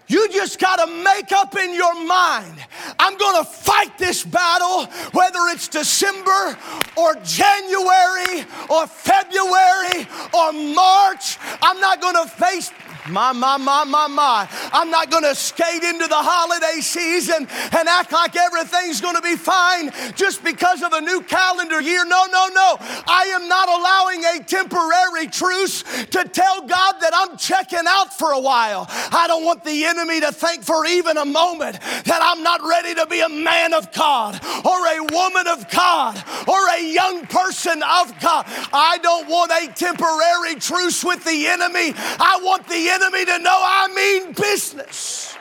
You 0.08 0.28
just 0.30 0.58
got 0.60 0.76
to 0.76 0.86
make 1.02 1.32
up 1.32 1.56
in 1.56 1.74
your 1.74 2.06
mind 2.06 2.54
I'm 2.98 3.16
going 3.16 3.44
to 3.44 3.48
fight 3.48 3.98
this 3.98 4.24
battle, 4.24 4.86
whether 5.12 5.38
it's 5.48 5.68
December 5.68 6.56
or 6.96 7.14
January 7.24 8.44
or 8.68 8.86
February 8.86 10.06
or 10.32 10.52
March. 10.52 11.38
I'm 11.62 11.80
not 11.80 12.00
going 12.00 12.14
to 12.14 12.26
face 12.26 12.70
my, 13.10 13.32
my, 13.32 13.56
my, 13.56 13.84
my, 13.84 14.06
my. 14.06 14.48
I'm 14.72 14.90
not 14.90 15.10
going 15.10 15.22
to 15.22 15.34
skate 15.34 15.82
into 15.82 16.06
the 16.06 16.16
holiday 16.16 16.80
season 16.80 17.46
and 17.48 17.88
act 17.88 18.12
like 18.12 18.36
everything's 18.36 19.00
going 19.00 19.16
to 19.16 19.22
be 19.22 19.36
fine 19.36 19.90
just 20.14 20.42
because 20.42 20.82
of 20.82 20.92
a 20.92 21.00
new 21.00 21.22
calendar 21.22 21.80
year. 21.80 22.04
No, 22.04 22.26
no, 22.26 22.48
no. 22.48 22.76
I 22.80 23.30
am 23.34 23.48
not 23.48 23.68
allowing 23.68 24.24
a 24.24 24.44
temporary 24.44 25.26
truce 25.28 25.82
to 26.06 26.24
tell 26.24 26.62
God 26.62 26.94
that 27.00 27.12
I'm 27.14 27.36
checking 27.36 27.86
out 27.86 28.16
for 28.18 28.32
a 28.32 28.40
while. 28.40 28.86
I 28.88 29.26
don't 29.28 29.44
want 29.44 29.64
the 29.64 29.84
enemy 29.84 30.20
to 30.20 30.32
think 30.32 30.64
for 30.64 30.84
even 30.86 31.16
a 31.16 31.24
moment 31.24 31.80
that 31.80 32.20
I'm 32.22 32.42
not 32.42 32.60
ready 32.62 32.94
to 32.94 33.06
be 33.06 33.20
a 33.20 33.28
man 33.28 33.72
of 33.72 33.92
God 33.92 34.40
or 34.64 34.78
a 34.86 35.00
woman 35.12 35.46
of 35.46 35.70
God 35.70 36.22
or 36.48 36.68
a 36.74 36.82
young 36.82 37.26
person 37.26 37.82
of 37.82 38.12
God. 38.20 38.44
I 38.72 38.98
don't 39.02 39.28
want 39.28 39.52
a 39.52 39.72
temporary 39.72 40.58
truce 40.60 41.04
with 41.04 41.24
the 41.24 41.46
enemy. 41.46 41.94
I 41.96 42.40
want 42.42 42.66
the 42.68 42.88
enemy 42.88 42.95
to 43.00 43.38
know 43.38 43.50
I 43.50 43.88
mean 43.94 44.32
business. 44.32 45.36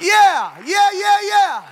Yeah, 0.00 0.56
yeah, 0.64 0.90
yeah, 0.92 1.18
yeah. 1.22 1.62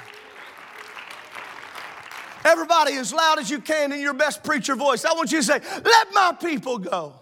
Everybody, 2.45 2.95
as 2.95 3.13
loud 3.13 3.39
as 3.39 3.51
you 3.51 3.61
can 3.61 3.93
in 3.93 4.01
your 4.01 4.15
best 4.15 4.43
preacher 4.45 4.77
voice, 4.77 5.05
I 5.05 5.13
want 5.13 5.33
you 5.33 5.39
to 5.39 5.45
say, 5.45 5.61
Let 5.85 6.15
my 6.15 6.37
people 6.41 6.79
go. 6.79 7.15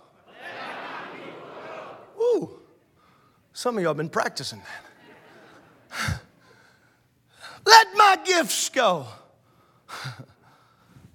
Ooh, 2.18 2.50
some 3.52 3.76
of 3.76 3.82
y'all 3.82 3.90
have 3.90 3.96
been 3.96 4.08
practicing 4.08 4.62
that. 5.90 6.20
Let 7.66 7.86
my 7.94 8.18
gifts 8.24 8.68
go. 8.68 9.06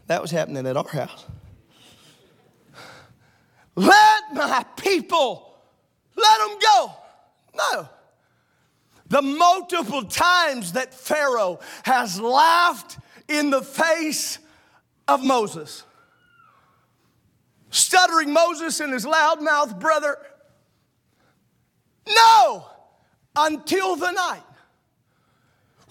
That 0.07 0.21
was 0.21 0.29
happening 0.29 0.67
at 0.67 0.75
our 0.75 0.89
house. 0.89 1.25
Let 3.77 4.33
my 4.33 4.65
people 4.75 5.50
let 6.15 6.37
them 6.47 6.57
go. 6.59 6.93
No. 7.55 7.89
The 9.07 9.21
multiple 9.21 10.03
times 10.03 10.73
that 10.73 10.93
Pharaoh 10.93 11.59
has 11.83 12.19
laughed 12.19 12.97
in 13.27 13.49
the 13.49 13.61
face 13.61 14.39
of 15.07 15.23
Moses. 15.23 15.83
Stuttering 17.69 18.31
Moses 18.31 18.79
in 18.79 18.91
his 18.91 19.05
loudmouth 19.05 19.79
brother. 19.79 20.17
No, 22.07 22.65
until 23.35 23.95
the 23.95 24.11
night 24.11 24.43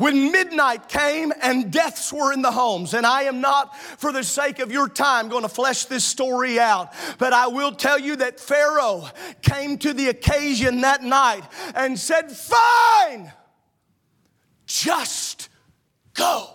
when 0.00 0.32
midnight 0.32 0.88
came 0.88 1.30
and 1.42 1.70
deaths 1.70 2.10
were 2.10 2.32
in 2.32 2.40
the 2.40 2.50
homes. 2.50 2.94
And 2.94 3.04
I 3.04 3.24
am 3.24 3.42
not, 3.42 3.76
for 3.76 4.12
the 4.12 4.24
sake 4.24 4.58
of 4.58 4.72
your 4.72 4.88
time, 4.88 5.28
going 5.28 5.42
to 5.42 5.48
flesh 5.48 5.84
this 5.84 6.04
story 6.04 6.58
out, 6.58 6.94
but 7.18 7.34
I 7.34 7.48
will 7.48 7.72
tell 7.72 7.98
you 7.98 8.16
that 8.16 8.40
Pharaoh 8.40 9.06
came 9.42 9.76
to 9.78 9.92
the 9.92 10.08
occasion 10.08 10.80
that 10.80 11.02
night 11.02 11.42
and 11.74 11.98
said, 11.98 12.32
Fine, 12.32 13.30
just 14.64 15.50
go. 16.14 16.48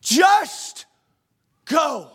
Just 0.00 0.86
go. 1.64 2.12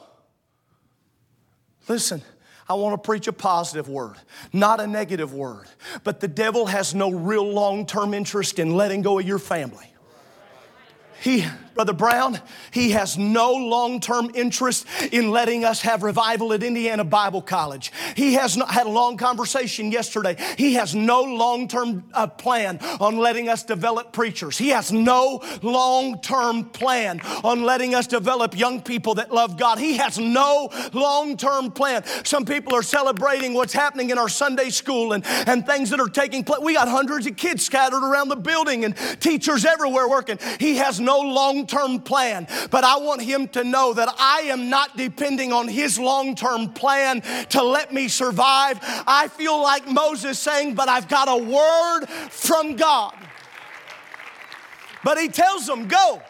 Listen. 1.89 2.21
I 2.69 2.73
want 2.73 3.01
to 3.01 3.05
preach 3.05 3.27
a 3.27 3.33
positive 3.33 3.87
word, 3.87 4.15
not 4.51 4.81
a 4.81 4.87
negative 4.87 5.33
word. 5.33 5.67
But 6.03 6.19
the 6.19 6.27
devil 6.27 6.65
has 6.65 6.93
no 6.93 7.11
real 7.11 7.49
long 7.49 7.85
term 7.85 8.13
interest 8.13 8.59
in 8.59 8.75
letting 8.75 9.01
go 9.01 9.19
of 9.19 9.25
your 9.25 9.39
family. 9.39 9.93
He, 11.21 11.45
Brother 11.77 11.93
Brown, 11.93 12.39
he 12.71 12.89
has 12.91 13.19
no 13.19 13.53
long 13.53 13.99
term 13.99 14.31
interest 14.33 14.87
in 15.11 15.29
letting 15.29 15.63
us 15.63 15.79
have 15.81 16.01
revival 16.01 16.51
at 16.53 16.63
Indiana 16.63 17.03
Bible 17.03 17.43
College. 17.43 17.91
He 18.15 18.33
has 18.33 18.57
not, 18.57 18.71
had 18.71 18.87
a 18.87 18.89
long 18.89 19.15
conversation 19.15 19.91
yesterday. 19.91 20.37
He 20.57 20.73
has 20.73 20.95
no 20.95 21.21
long 21.21 21.67
term 21.67 22.03
uh, 22.15 22.25
plan 22.25 22.79
on 22.99 23.17
letting 23.17 23.47
us 23.47 23.63
develop 23.63 24.11
preachers. 24.11 24.57
He 24.57 24.69
has 24.69 24.91
no 24.91 25.43
long 25.61 26.19
term 26.19 26.65
plan 26.65 27.21
on 27.43 27.61
letting 27.61 27.93
us 27.93 28.07
develop 28.07 28.57
young 28.57 28.81
people 28.81 29.13
that 29.13 29.31
love 29.31 29.55
God. 29.55 29.77
He 29.77 29.97
has 29.97 30.17
no 30.17 30.71
long 30.93 31.37
term 31.37 31.69
plan. 31.69 32.03
Some 32.23 32.43
people 32.43 32.73
are 32.73 32.81
celebrating 32.81 33.53
what's 33.53 33.73
happening 33.73 34.09
in 34.09 34.17
our 34.17 34.29
Sunday 34.29 34.71
school 34.71 35.13
and, 35.13 35.23
and 35.45 35.63
things 35.63 35.91
that 35.91 35.99
are 35.99 36.09
taking 36.09 36.43
place. 36.43 36.59
We 36.59 36.73
got 36.73 36.87
hundreds 36.87 37.27
of 37.27 37.37
kids 37.37 37.63
scattered 37.63 38.03
around 38.03 38.29
the 38.29 38.35
building 38.35 38.83
and 38.83 38.97
teachers 39.19 39.63
everywhere 39.63 40.09
working. 40.09 40.39
He 40.59 40.77
has 40.77 40.99
no 40.99 41.19
long 41.19 41.66
term 41.67 41.99
plan, 41.99 42.47
but 42.71 42.83
I 42.83 42.97
want 42.97 43.21
him 43.21 43.47
to 43.49 43.63
know 43.63 43.93
that 43.93 44.13
I 44.17 44.41
am 44.47 44.69
not 44.69 44.97
depending 44.97 45.53
on 45.53 45.67
his 45.67 45.99
long 45.99 46.35
term 46.35 46.73
plan 46.73 47.21
to 47.49 47.63
let 47.63 47.93
me 47.93 48.07
survive. 48.07 48.79
I 48.81 49.27
feel 49.27 49.61
like 49.61 49.87
Moses 49.87 50.39
saying, 50.39 50.75
But 50.75 50.89
I've 50.89 51.07
got 51.07 51.27
a 51.27 51.43
word 51.43 52.05
from 52.31 52.75
God. 52.75 53.15
But 55.03 55.17
he 55.17 55.27
tells 55.27 55.65
them, 55.67 55.87
Go, 55.87 56.21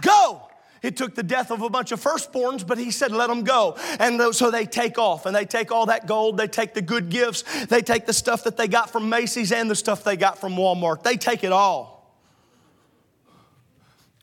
go. 0.00 0.48
It 0.82 0.96
took 0.96 1.14
the 1.14 1.22
death 1.22 1.52
of 1.52 1.62
a 1.62 1.70
bunch 1.70 1.92
of 1.92 2.02
firstborns, 2.02 2.66
but 2.66 2.76
he 2.76 2.90
said, 2.90 3.12
let 3.12 3.28
them 3.28 3.44
go. 3.44 3.76
And 4.00 4.34
so 4.34 4.50
they 4.50 4.66
take 4.66 4.98
off 4.98 5.26
and 5.26 5.34
they 5.34 5.44
take 5.44 5.70
all 5.70 5.86
that 5.86 6.08
gold, 6.08 6.36
they 6.36 6.48
take 6.48 6.74
the 6.74 6.82
good 6.82 7.08
gifts, 7.08 7.44
they 7.66 7.82
take 7.82 8.04
the 8.04 8.12
stuff 8.12 8.42
that 8.42 8.56
they 8.56 8.66
got 8.66 8.90
from 8.90 9.08
Macy's 9.08 9.52
and 9.52 9.70
the 9.70 9.76
stuff 9.76 10.02
they 10.02 10.16
got 10.16 10.38
from 10.38 10.54
Walmart. 10.54 11.04
They 11.04 11.16
take 11.16 11.44
it 11.44 11.52
all 11.52 12.01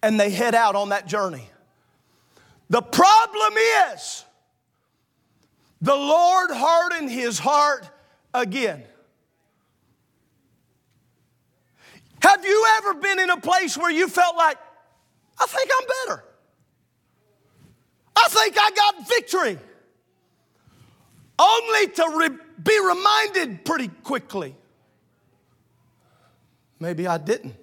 and 0.01 0.19
they 0.19 0.29
head 0.29 0.55
out 0.55 0.75
on 0.75 0.89
that 0.89 1.07
journey. 1.07 1.49
The 2.69 2.81
problem 2.81 3.53
is, 3.93 4.25
the 5.81 5.95
Lord 5.95 6.51
hardened 6.51 7.09
his 7.09 7.39
heart 7.39 7.89
again. 8.33 8.83
Have 12.21 12.45
you 12.45 12.67
ever 12.77 12.95
been 12.95 13.19
in 13.19 13.29
a 13.29 13.39
place 13.39 13.77
where 13.77 13.91
you 13.91 14.07
felt 14.07 14.35
like, 14.35 14.57
I 15.39 15.45
think 15.45 15.69
I'm 15.79 15.87
better? 16.05 16.23
I 18.15 18.27
think 18.29 18.55
I 18.59 18.71
got 18.71 19.07
victory. 19.07 19.57
Only 21.39 21.87
to 21.87 22.17
re- 22.17 22.37
be 22.61 22.79
reminded 22.85 23.63
pretty 23.63 23.87
quickly. 23.87 24.55
Maybe 26.79 27.07
I 27.07 27.17
didn't. 27.17 27.55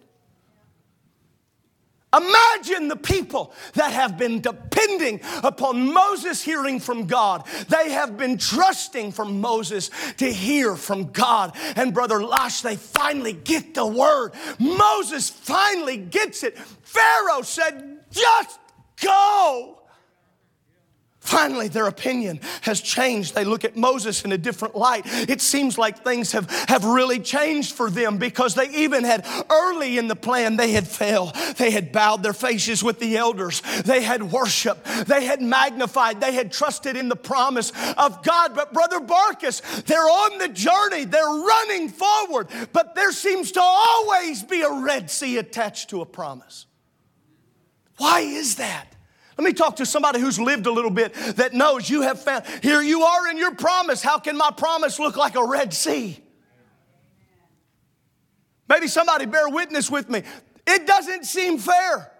Imagine 2.16 2.88
the 2.88 2.96
people 2.96 3.52
that 3.74 3.92
have 3.92 4.16
been 4.16 4.40
depending 4.40 5.20
upon 5.42 5.92
Moses 5.92 6.42
hearing 6.42 6.80
from 6.80 7.06
God. 7.06 7.46
They 7.68 7.90
have 7.90 8.16
been 8.16 8.38
trusting 8.38 9.12
for 9.12 9.24
Moses 9.24 9.90
to 10.18 10.32
hear 10.32 10.76
from 10.76 11.12
God. 11.12 11.56
And 11.76 11.92
Brother 11.92 12.22
Lash, 12.22 12.62
they 12.62 12.76
finally 12.76 13.32
get 13.32 13.74
the 13.74 13.86
word. 13.86 14.32
Moses 14.58 15.28
finally 15.30 15.96
gets 15.96 16.42
it. 16.42 16.58
Pharaoh 16.58 17.42
said, 17.42 17.98
Just 18.10 18.58
go. 19.00 19.82
Finally, 21.36 21.68
their 21.68 21.86
opinion 21.86 22.40
has 22.62 22.80
changed. 22.80 23.34
They 23.34 23.44
look 23.44 23.62
at 23.62 23.76
Moses 23.76 24.24
in 24.24 24.32
a 24.32 24.38
different 24.38 24.74
light. 24.74 25.02
It 25.04 25.42
seems 25.42 25.76
like 25.76 26.02
things 26.02 26.32
have, 26.32 26.50
have 26.66 26.82
really 26.86 27.20
changed 27.20 27.74
for 27.74 27.90
them 27.90 28.16
because 28.16 28.54
they 28.54 28.70
even 28.70 29.04
had 29.04 29.26
early 29.50 29.98
in 29.98 30.08
the 30.08 30.16
plan, 30.16 30.56
they 30.56 30.72
had 30.72 30.88
failed. 30.88 31.34
They 31.58 31.70
had 31.70 31.92
bowed 31.92 32.22
their 32.22 32.32
faces 32.32 32.82
with 32.82 33.00
the 33.00 33.18
elders. 33.18 33.60
They 33.84 34.02
had 34.02 34.32
worshiped. 34.32 34.86
They 35.06 35.26
had 35.26 35.42
magnified. 35.42 36.22
They 36.22 36.32
had 36.32 36.52
trusted 36.52 36.96
in 36.96 37.10
the 37.10 37.16
promise 37.16 37.70
of 37.98 38.22
God. 38.22 38.54
But, 38.54 38.72
Brother 38.72 39.00
Barkus, 39.00 39.60
they're 39.84 40.00
on 40.00 40.38
the 40.38 40.48
journey. 40.48 41.04
They're 41.04 41.22
running 41.22 41.90
forward. 41.90 42.48
But 42.72 42.94
there 42.94 43.12
seems 43.12 43.52
to 43.52 43.60
always 43.62 44.42
be 44.42 44.62
a 44.62 44.72
Red 44.72 45.10
Sea 45.10 45.36
attached 45.36 45.90
to 45.90 46.00
a 46.00 46.06
promise. 46.06 46.64
Why 47.98 48.20
is 48.20 48.56
that? 48.56 48.95
Let 49.36 49.44
me 49.44 49.52
talk 49.52 49.76
to 49.76 49.86
somebody 49.86 50.18
who's 50.18 50.40
lived 50.40 50.66
a 50.66 50.72
little 50.72 50.90
bit 50.90 51.12
that 51.36 51.52
knows 51.52 51.90
you 51.90 52.02
have 52.02 52.22
found, 52.22 52.44
here 52.62 52.80
you 52.80 53.02
are 53.02 53.28
in 53.28 53.36
your 53.36 53.54
promise. 53.54 54.02
How 54.02 54.18
can 54.18 54.36
my 54.36 54.50
promise 54.56 54.98
look 54.98 55.16
like 55.16 55.34
a 55.34 55.44
Red 55.44 55.74
Sea? 55.74 56.18
Maybe 58.68 58.88
somebody 58.88 59.26
bear 59.26 59.48
witness 59.48 59.90
with 59.90 60.08
me. 60.08 60.22
It 60.66 60.86
doesn't 60.86 61.24
seem 61.24 61.58
fair. 61.58 62.10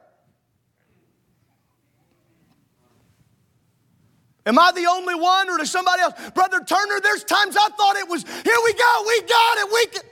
Am 4.44 4.58
I 4.58 4.70
the 4.72 4.86
only 4.86 5.14
one 5.14 5.50
or 5.50 5.58
does 5.58 5.70
somebody 5.72 6.02
else? 6.02 6.14
Brother 6.34 6.60
Turner, 6.62 7.00
there's 7.00 7.24
times 7.24 7.56
I 7.56 7.68
thought 7.70 7.96
it 7.96 8.08
was, 8.08 8.22
here 8.22 8.56
we 8.64 8.72
go, 8.74 9.04
we 9.08 9.20
got 9.22 9.58
it, 9.58 9.72
we 9.72 9.86
can. 9.86 10.02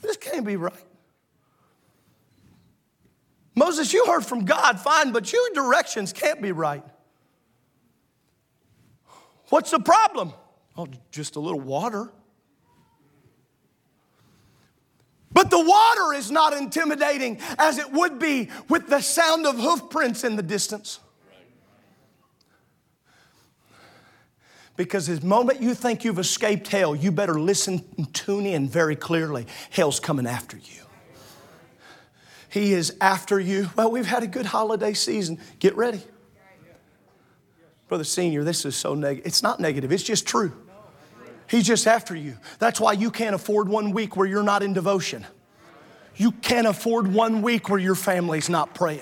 This 0.00 0.16
can't 0.16 0.46
be 0.46 0.56
right. 0.56 0.72
Moses, 3.54 3.92
you 3.92 4.06
heard 4.06 4.24
from 4.24 4.44
God, 4.44 4.80
fine, 4.80 5.12
but 5.12 5.32
your 5.32 5.50
directions 5.54 6.12
can't 6.12 6.40
be 6.40 6.52
right. 6.52 6.84
What's 9.50 9.70
the 9.70 9.80
problem? 9.80 10.32
Oh, 10.76 10.86
just 11.10 11.36
a 11.36 11.40
little 11.40 11.60
water. 11.60 12.10
But 15.30 15.50
the 15.50 15.62
water 15.62 16.14
is 16.14 16.30
not 16.30 16.54
intimidating 16.54 17.38
as 17.58 17.78
it 17.78 17.90
would 17.92 18.18
be 18.18 18.50
with 18.68 18.88
the 18.88 19.00
sound 19.00 19.46
of 19.46 19.58
hoofprints 19.58 20.24
in 20.24 20.36
the 20.36 20.42
distance. 20.42 21.00
Because 24.76 25.06
the 25.06 25.24
moment 25.26 25.60
you 25.60 25.74
think 25.74 26.04
you've 26.04 26.18
escaped 26.18 26.68
hell, 26.68 26.96
you 26.96 27.12
better 27.12 27.38
listen 27.38 27.84
and 27.98 28.12
tune 28.14 28.46
in 28.46 28.68
very 28.68 28.96
clearly. 28.96 29.46
Hell's 29.70 30.00
coming 30.00 30.26
after 30.26 30.56
you. 30.56 30.82
He 32.52 32.74
is 32.74 32.94
after 33.00 33.40
you. 33.40 33.70
Well, 33.76 33.90
we've 33.90 34.04
had 34.04 34.22
a 34.22 34.26
good 34.26 34.44
holiday 34.44 34.92
season. 34.92 35.38
Get 35.58 35.74
ready. 35.74 36.02
Brother 37.88 38.04
Senior, 38.04 38.44
this 38.44 38.66
is 38.66 38.76
so 38.76 38.94
negative. 38.94 39.26
It's 39.26 39.42
not 39.42 39.58
negative, 39.58 39.90
it's 39.90 40.02
just 40.02 40.26
true. 40.26 40.52
He's 41.48 41.66
just 41.66 41.86
after 41.86 42.14
you. 42.14 42.36
That's 42.58 42.78
why 42.78 42.92
you 42.92 43.10
can't 43.10 43.34
afford 43.34 43.70
one 43.70 43.90
week 43.90 44.16
where 44.16 44.26
you're 44.26 44.42
not 44.42 44.62
in 44.62 44.74
devotion. 44.74 45.26
You 46.16 46.32
can't 46.32 46.66
afford 46.66 47.12
one 47.12 47.40
week 47.40 47.70
where 47.70 47.78
your 47.78 47.94
family's 47.94 48.50
not 48.50 48.74
praying. 48.74 49.00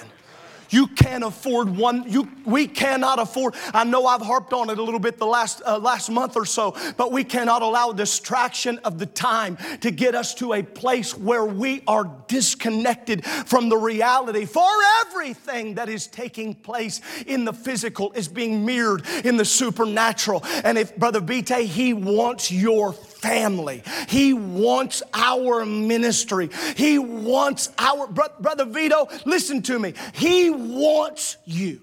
You 0.70 0.86
can't 0.86 1.24
afford 1.24 1.68
one. 1.68 2.10
You, 2.10 2.28
we 2.44 2.66
cannot 2.66 3.18
afford. 3.18 3.54
I 3.74 3.84
know 3.84 4.06
I've 4.06 4.22
harped 4.22 4.52
on 4.52 4.70
it 4.70 4.78
a 4.78 4.82
little 4.82 5.00
bit 5.00 5.18
the 5.18 5.26
last 5.26 5.62
uh, 5.66 5.78
last 5.78 6.10
month 6.10 6.36
or 6.36 6.46
so, 6.46 6.76
but 6.96 7.12
we 7.12 7.24
cannot 7.24 7.62
allow 7.62 7.92
distraction 7.92 8.78
of 8.78 8.98
the 8.98 9.06
time 9.06 9.58
to 9.80 9.90
get 9.90 10.14
us 10.14 10.34
to 10.34 10.54
a 10.54 10.62
place 10.62 11.16
where 11.16 11.44
we 11.44 11.82
are 11.86 12.10
disconnected 12.28 13.24
from 13.24 13.68
the 13.68 13.76
reality. 13.76 14.44
For 14.46 14.68
everything 15.00 15.74
that 15.74 15.88
is 15.88 16.06
taking 16.06 16.54
place 16.54 17.00
in 17.26 17.44
the 17.44 17.52
physical 17.52 18.12
is 18.12 18.28
being 18.28 18.64
mirrored 18.64 19.06
in 19.24 19.36
the 19.36 19.44
supernatural. 19.44 20.42
And 20.64 20.78
if 20.78 20.96
Brother 20.96 21.20
Bite, 21.20 21.50
he 21.66 21.92
wants 21.92 22.50
your 22.50 22.92
family. 23.20 23.82
He 24.08 24.32
wants 24.32 25.02
our 25.12 25.64
ministry. 25.64 26.50
He 26.76 26.98
wants 26.98 27.70
our, 27.78 28.06
Brother 28.06 28.64
Vito, 28.64 29.08
listen 29.24 29.62
to 29.62 29.78
me. 29.78 29.94
He 30.14 30.50
wants 30.50 31.36
you. 31.44 31.80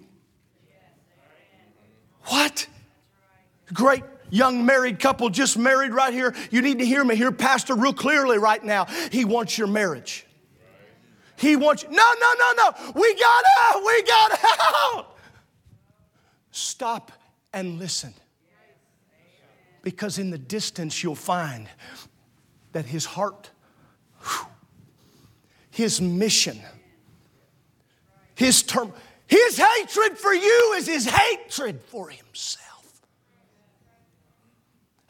What? 2.24 2.68
Great 3.74 4.04
young 4.30 4.66
married 4.66 5.00
couple 5.00 5.30
just 5.30 5.58
married 5.58 5.92
right 5.92 6.14
here. 6.14 6.36
You 6.52 6.62
need 6.62 6.80
to 6.80 6.86
hear 6.86 7.04
me 7.04 7.16
here, 7.16 7.32
Pastor, 7.32 7.76
real 7.76 7.94
clearly 7.94 8.38
right 8.38 8.64
now. 8.64 8.86
He 9.12 9.26
wants 9.26 9.58
your 9.58 9.68
marriage. 9.68 10.26
He 11.38 11.56
wants 11.56 11.84
you. 11.84 11.90
No, 11.90 11.96
no, 12.20 12.34
no, 12.40 12.54
no. 12.58 12.92
We 12.94 13.14
got 13.16 13.44
out. 13.62 13.84
We 13.86 14.04
got 14.04 14.40
out. 14.96 15.18
Stop 16.52 17.12
and 17.54 17.78
listen. 17.78 18.14
Because 19.88 20.20
in 20.20 20.32
the 20.32 20.38
distance, 20.38 21.02
you'll 21.02 21.16
find 21.16 21.70
that 22.74 22.84
his 22.84 23.06
heart, 23.06 23.52
his 25.72 26.02
mission, 26.02 26.60
his 28.36 28.64
term, 28.64 28.92
his 29.28 29.56
hatred 29.56 30.18
for 30.18 30.34
you 30.34 30.74
is 30.76 30.88
his 30.88 31.06
hatred 31.06 31.80
for 31.86 32.10
himself. 32.10 33.02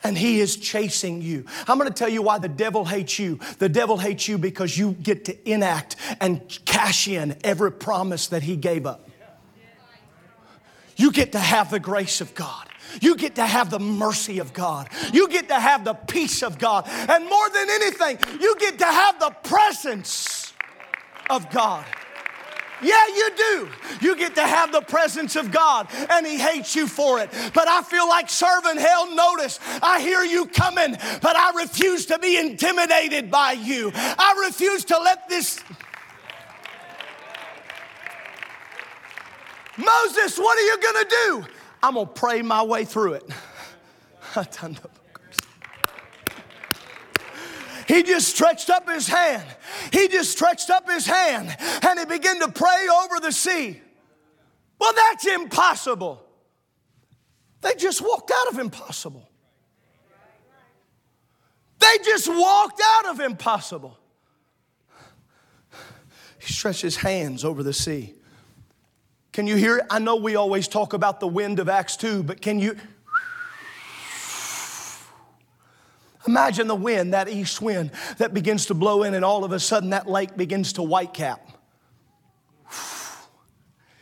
And 0.03 0.15
he 0.15 0.41
is 0.41 0.57
chasing 0.57 1.23
you. 1.23 1.45
I'm 1.67 1.79
gonna 1.79 1.89
tell 1.89 2.07
you 2.07 2.21
why 2.21 2.37
the 2.37 2.47
devil 2.47 2.85
hates 2.85 3.17
you. 3.17 3.39
The 3.57 3.69
devil 3.69 3.97
hates 3.97 4.27
you 4.27 4.37
because 4.37 4.77
you 4.77 4.91
get 4.91 5.25
to 5.25 5.51
enact 5.51 5.95
and 6.21 6.47
cash 6.65 7.07
in 7.07 7.35
every 7.43 7.71
promise 7.71 8.27
that 8.27 8.43
he 8.43 8.55
gave 8.55 8.85
up. 8.85 9.09
You 10.97 11.11
get 11.11 11.31
to 11.31 11.39
have 11.39 11.71
the 11.71 11.79
grace 11.79 12.21
of 12.21 12.35
God. 12.35 12.66
You 13.01 13.15
get 13.15 13.35
to 13.35 13.45
have 13.45 13.69
the 13.69 13.79
mercy 13.79 14.39
of 14.39 14.53
God. 14.53 14.89
You 15.13 15.27
get 15.27 15.47
to 15.49 15.59
have 15.59 15.83
the 15.83 15.93
peace 15.93 16.43
of 16.43 16.57
God. 16.57 16.87
And 16.87 17.25
more 17.25 17.49
than 17.49 17.69
anything, 17.69 18.17
you 18.39 18.55
get 18.57 18.79
to 18.79 18.85
have 18.85 19.19
the 19.19 19.31
presence 19.43 20.53
of 21.29 21.49
God. 21.49 21.85
Yeah, 22.81 23.07
you 23.07 23.31
do. 23.35 23.69
You 24.01 24.15
get 24.15 24.35
to 24.35 24.45
have 24.45 24.71
the 24.71 24.81
presence 24.81 25.35
of 25.35 25.51
God, 25.51 25.87
and 26.11 26.27
He 26.27 26.37
hates 26.37 26.75
you 26.75 26.87
for 26.87 27.19
it. 27.19 27.31
But 27.53 27.67
I 27.67 27.81
feel 27.81 28.07
like 28.07 28.29
serving 28.29 28.77
hell. 28.77 29.13
Notice, 29.15 29.59
I 29.81 29.99
hear 29.99 30.23
you 30.23 30.45
coming, 30.45 30.95
but 31.21 31.35
I 31.35 31.53
refuse 31.55 32.05
to 32.07 32.19
be 32.19 32.37
intimidated 32.37 33.31
by 33.31 33.53
you. 33.53 33.91
I 33.95 34.45
refuse 34.47 34.85
to 34.85 34.99
let 34.99 35.27
this. 35.27 35.59
Moses, 39.77 40.37
what 40.37 40.57
are 40.57 40.61
you 40.61 40.81
going 40.81 41.05
to 41.05 41.15
do? 41.25 41.45
I'm 41.81 41.93
going 41.95 42.07
to 42.07 42.13
pray 42.13 42.41
my 42.41 42.63
way 42.63 42.85
through 42.85 43.13
it. 43.13 43.29
He 47.87 48.03
just 48.03 48.27
stretched 48.27 48.69
up 48.69 48.89
his 48.89 49.07
hand. 49.07 49.45
He 49.93 50.09
just 50.09 50.31
stretched 50.31 50.69
up 50.69 50.89
his 50.89 51.05
hand 51.05 51.55
and 51.81 51.97
he 51.99 52.05
began 52.05 52.39
to 52.41 52.49
pray 52.49 52.87
over 53.03 53.21
the 53.21 53.31
sea. 53.31 53.81
Well, 54.77 54.93
that's 54.93 55.25
impossible. 55.25 56.21
They 57.61 57.75
just 57.75 58.01
walked 58.01 58.29
out 58.29 58.49
of 58.49 58.59
impossible. 58.59 59.27
They 61.79 61.97
just 62.03 62.27
walked 62.27 62.81
out 62.83 63.05
of 63.07 63.21
impossible. 63.21 63.97
He 66.39 66.51
stretched 66.51 66.81
his 66.81 66.97
hands 66.97 67.45
over 67.45 67.63
the 67.63 67.73
sea. 67.73 68.16
Can 69.37 69.45
you 69.45 69.55
hear 69.55 69.77
it? 69.77 69.85
I 69.91 69.99
know 69.99 70.15
we 70.15 70.35
always 70.35 70.67
talk 70.67 70.93
about 70.93 71.19
the 71.19 71.27
wind 71.27 71.59
of 71.59 71.69
Acts 71.69 71.95
2, 71.97 72.23
but 72.23 72.41
can 72.41 72.57
you? 72.57 72.75
Imagine 76.27 76.65
the 76.65 76.73
wind, 76.73 77.13
that 77.13 77.29
east 77.29 77.61
wind 77.61 77.91
that 78.17 78.33
begins 78.33 78.65
to 78.65 78.73
blow 78.73 79.03
in, 79.03 79.13
and 79.13 79.23
all 79.23 79.43
of 79.43 79.51
a 79.51 79.59
sudden 79.59 79.91
that 79.91 80.09
lake 80.09 80.35
begins 80.35 80.73
to 80.73 80.81
whitecap. 80.81 81.37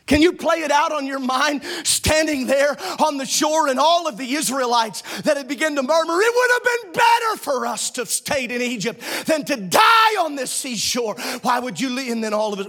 Can 0.05 0.21
you 0.21 0.31
play 0.31 0.59
it 0.59 0.71
out 0.71 0.93
on 0.93 1.05
your 1.05 1.19
mind, 1.19 1.65
standing 1.83 2.47
there 2.47 2.77
on 3.05 3.17
the 3.17 3.25
shore 3.25 3.67
and 3.67 3.77
all 3.77 4.07
of 4.07 4.15
the 4.15 4.35
Israelites 4.35 5.01
that 5.23 5.35
had 5.35 5.49
begun 5.49 5.75
to 5.75 5.83
murmur, 5.83 6.13
it 6.21 6.33
would 6.33 6.51
have 6.53 6.63
been 6.63 6.91
better 6.93 7.37
for 7.41 7.65
us 7.65 7.91
to 7.91 8.01
have 8.01 8.09
stayed 8.09 8.51
in 8.51 8.61
Egypt 8.61 9.01
than 9.25 9.43
to 9.43 9.57
die 9.57 10.15
on 10.17 10.35
this 10.37 10.51
seashore. 10.51 11.15
Why 11.41 11.59
would 11.59 11.77
you 11.81 11.89
leave? 11.89 12.13
And 12.13 12.23
then 12.23 12.33
all 12.33 12.53
of 12.53 12.61
it. 12.61 12.67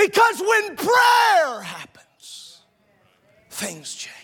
Because 0.00 0.40
when 0.40 0.76
prayer 0.76 1.60
happens, 1.60 2.62
things 3.50 3.94
change. 3.94 4.14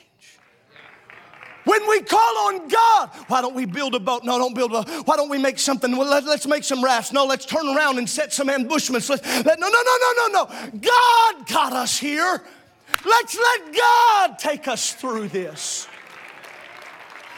When 1.65 1.87
we 1.87 2.01
call 2.01 2.19
on 2.47 2.69
God, 2.69 3.11
why 3.29 3.43
don't 3.43 3.55
we 3.55 3.67
build 3.67 3.95
a 3.95 4.01
boat? 4.01 4.25
No, 4.25 4.39
don't 4.39 4.55
build 4.55 4.73
a 4.73 4.85
boat. 4.85 5.07
Why 5.07 5.17
don't 5.17 5.29
we 5.29 5.37
make 5.37 5.59
something? 5.59 5.95
Well, 5.95 6.09
let, 6.09 6.25
us 6.25 6.47
make 6.47 6.65
some 6.65 6.83
rafts. 6.83 7.12
No, 7.12 7.27
let's 7.27 7.45
turn 7.45 7.67
around 7.77 7.99
and 7.99 8.09
set 8.09 8.33
some 8.33 8.49
ambushments. 8.49 9.11
Let's, 9.11 9.27
let, 9.45 9.59
no, 9.59 9.69
no, 9.69 9.83
no, 9.83 9.99
no, 10.01 10.12
no, 10.12 10.29
no. 10.29 10.71
God 10.79 11.47
got 11.47 11.73
us 11.75 11.99
here. 11.99 12.43
Let's 13.05 13.37
let 13.37 13.77
God 13.77 14.39
take 14.39 14.69
us 14.69 14.93
through 14.95 15.29
this. 15.29 15.89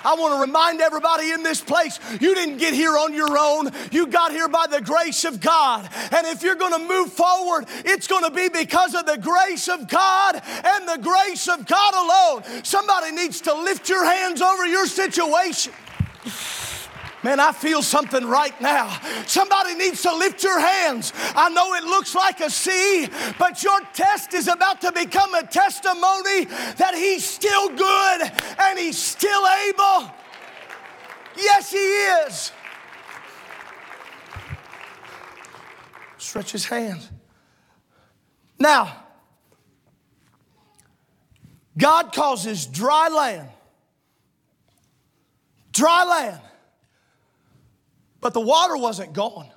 I 0.04 0.14
want 0.14 0.34
to 0.34 0.40
remind 0.40 0.80
everybody 0.80 1.30
in 1.32 1.42
this 1.42 1.60
place 1.60 1.98
you 2.20 2.34
didn't 2.34 2.58
get 2.58 2.74
here 2.74 2.96
on 2.96 3.14
your 3.14 3.38
own. 3.38 3.70
You 3.90 4.06
got 4.06 4.32
here 4.32 4.48
by 4.48 4.66
the 4.70 4.80
grace 4.80 5.24
of 5.24 5.40
God. 5.40 5.88
And 6.12 6.26
if 6.26 6.42
you're 6.42 6.54
going 6.54 6.72
to 6.72 6.88
move 6.88 7.12
forward, 7.12 7.66
it's 7.84 8.06
going 8.06 8.24
to 8.24 8.30
be 8.30 8.48
because 8.48 8.94
of 8.94 9.06
the 9.06 9.18
grace 9.18 9.68
of 9.68 9.88
God 9.88 10.40
and 10.44 10.88
the 10.88 10.98
grace 11.02 11.48
of 11.48 11.66
God 11.66 11.94
alone. 11.94 12.64
Somebody 12.64 13.12
needs 13.12 13.40
to 13.42 13.54
lift 13.54 13.88
your 13.88 14.04
hands 14.04 14.40
over 14.40 14.66
your 14.66 14.86
situation. 14.86 15.72
Man, 17.22 17.40
I 17.40 17.52
feel 17.52 17.82
something 17.82 18.24
right 18.24 18.58
now. 18.60 18.96
Somebody 19.26 19.74
needs 19.74 20.02
to 20.02 20.14
lift 20.14 20.44
your 20.44 20.60
hands. 20.60 21.12
I 21.34 21.48
know 21.48 21.74
it 21.74 21.82
looks 21.82 22.14
like 22.14 22.40
a 22.40 22.48
sea, 22.48 23.08
but 23.38 23.62
your 23.62 23.80
test 23.92 24.34
is 24.34 24.46
about 24.46 24.80
to 24.82 24.92
become 24.92 25.34
a 25.34 25.42
testimony 25.44 26.44
that 26.76 26.92
He's 26.94 27.24
still 27.24 27.68
good 27.70 28.32
and 28.60 28.78
He's 28.78 28.96
still 28.96 29.42
able. 29.68 30.12
Yes, 31.36 31.72
He 31.72 31.78
is. 31.78 32.52
Stretch 36.18 36.52
His 36.52 36.66
hands. 36.66 37.10
Now, 38.60 39.04
God 41.76 42.12
causes 42.12 42.66
dry 42.66 43.08
land, 43.08 43.48
dry 45.72 46.04
land 46.04 46.40
but 48.20 48.34
the 48.34 48.40
water 48.40 48.76
wasn't 48.76 49.12
gone, 49.12 49.50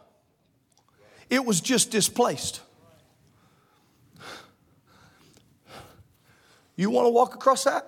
it 1.29 1.45
was 1.45 1.61
just 1.61 1.91
displaced. 1.91 2.61
You 6.75 6.89
want 6.89 7.05
to 7.05 7.09
walk 7.09 7.35
across 7.35 7.65
that? 7.65 7.87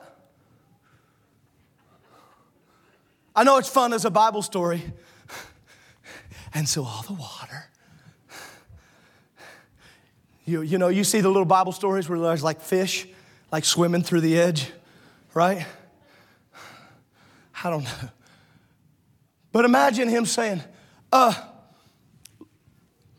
I 3.36 3.44
know 3.44 3.58
it's 3.58 3.70
fun 3.70 3.94
as 3.94 4.06
a 4.06 4.12
Bible 4.12 4.44
story. 4.44 4.84
And 6.54 6.70
so 6.70 6.84
all 6.84 7.02
the 7.02 7.14
water. 7.14 7.66
You, 10.46 10.62
you 10.62 10.78
know, 10.78 10.90
you 10.90 11.04
see 11.04 11.22
the 11.22 11.30
little 11.30 11.46
Bible 11.46 11.72
stories 11.72 12.08
where 12.08 12.20
there's 12.20 12.44
like 12.44 12.62
fish, 12.62 13.08
like 13.52 13.66
swimming 13.66 14.04
through 14.04 14.22
the 14.22 14.40
edge, 14.40 14.72
right? 15.34 15.66
I 17.64 17.70
don't 17.70 17.84
know. 17.84 18.10
But 19.54 19.64
imagine 19.64 20.10
him 20.10 20.26
saying, 20.26 20.62
uh, 21.14 21.34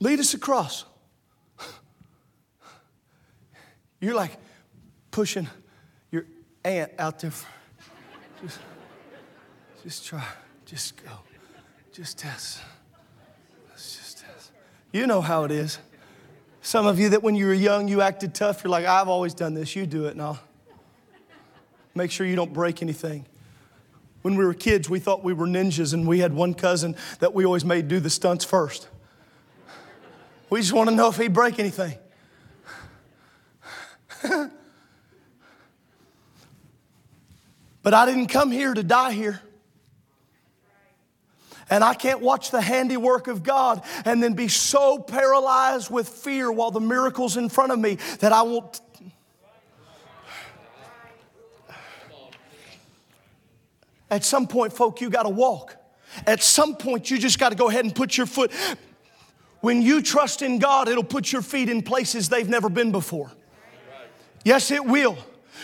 lead 0.01 0.21
us 0.21 0.35
across. 0.35 0.85
You're 4.01 4.15
like 4.15 4.33
pushing 5.11 5.49
your 6.11 6.27
aunt 6.63 6.93
out 6.99 7.21
there. 7.21 7.33
Just, 8.43 8.59
just 9.83 10.07
try, 10.07 10.27
just 10.67 11.03
go, 11.03 11.11
just 11.91 12.19
test. 12.19 12.61
Let's 13.71 13.97
just 13.97 14.19
test. 14.19 14.51
You 14.93 15.07
know 15.07 15.23
how 15.23 15.45
it 15.45 15.51
is. 15.51 15.79
Some 16.61 16.87
of 16.87 16.99
you 16.99 17.09
that 17.11 17.23
when 17.23 17.35
you 17.35 17.47
were 17.47 17.55
young, 17.55 17.89
you 17.89 18.03
acted 18.03 18.35
tough. 18.35 18.63
You're 18.63 18.71
like, 18.71 18.85
I've 18.85 19.09
always 19.09 19.33
done 19.33 19.55
this. 19.55 19.75
You 19.75 19.87
do 19.87 20.05
it 20.05 20.11
and 20.11 20.21
I'll 20.21 20.41
Make 21.95 22.11
sure 22.11 22.27
you 22.27 22.35
don't 22.35 22.53
break 22.53 22.83
anything. 22.83 23.25
When 24.25 24.37
we 24.37 24.45
were 24.47 24.55
kids, 24.55 24.89
we 24.89 25.01
thought 25.01 25.23
we 25.23 25.35
were 25.35 25.47
ninjas, 25.47 25.93
and 25.93 26.09
we 26.09 26.21
had 26.21 26.33
one 26.33 26.55
cousin 26.55 26.97
that 27.19 27.35
we 27.35 27.45
always 27.45 27.63
made 27.63 27.89
do 27.89 28.01
the 28.01 28.09
stunts 28.09 28.43
first. 28.43 28.89
We 30.49 30.63
just 30.63 30.73
want 30.73 30.89
to 30.89 30.97
know 30.97 31.11
if 31.11 31.19
he'd 31.19 31.35
break 31.35 31.59
anything. 31.59 31.99
but 37.83 37.93
I 37.93 38.07
didn't 38.07 38.29
come 38.29 38.51
here 38.51 38.73
to 38.73 38.83
die 38.83 39.13
here. 39.13 39.43
And 41.69 41.85
I 41.85 41.93
can't 41.93 42.23
watch 42.23 42.51
the 42.51 42.63
handiwork 42.63 43.29
of 43.29 43.43
God 43.43 43.83
and 44.07 44.23
then 44.23 44.33
be 44.33 44.49
so 44.49 44.99
paralyzed 45.01 45.91
with 45.91 46.09
fear 46.09 46.51
while 46.51 46.71
the 46.71 46.81
miracle's 46.81 47.37
in 47.37 47.51
front 47.51 47.73
of 47.73 47.79
me 47.79 47.99
that 48.21 48.33
I 48.33 48.41
won't. 48.41 48.81
At 54.15 54.25
some 54.25 54.47
point, 54.47 54.73
folk, 54.73 55.01
you 55.01 55.11
got 55.11 55.25
to 55.25 55.29
walk. 55.29 55.77
At 56.25 56.41
some 56.41 56.77
point, 56.77 57.11
you 57.11 57.19
just 57.19 57.41
got 57.41 57.49
to 57.49 57.57
go 57.57 57.69
ahead 57.69 57.85
and 57.85 57.93
put 57.93 58.17
your 58.17 58.27
foot. 58.27 58.53
When 59.61 59.83
you 59.83 60.03
trust 60.03 60.41
in 60.41 60.61
God, 60.61 60.87
it'll 60.87 61.03
put 61.03 61.33
your 61.33 61.43
feet 61.43 61.69
in 61.69 61.83
places 61.83 62.29
they've 62.29 62.49
never 62.49 62.69
been 62.69 62.93
before. 62.93 63.33
Yes, 64.45 64.71
it 64.71 64.85
will. 64.85 65.19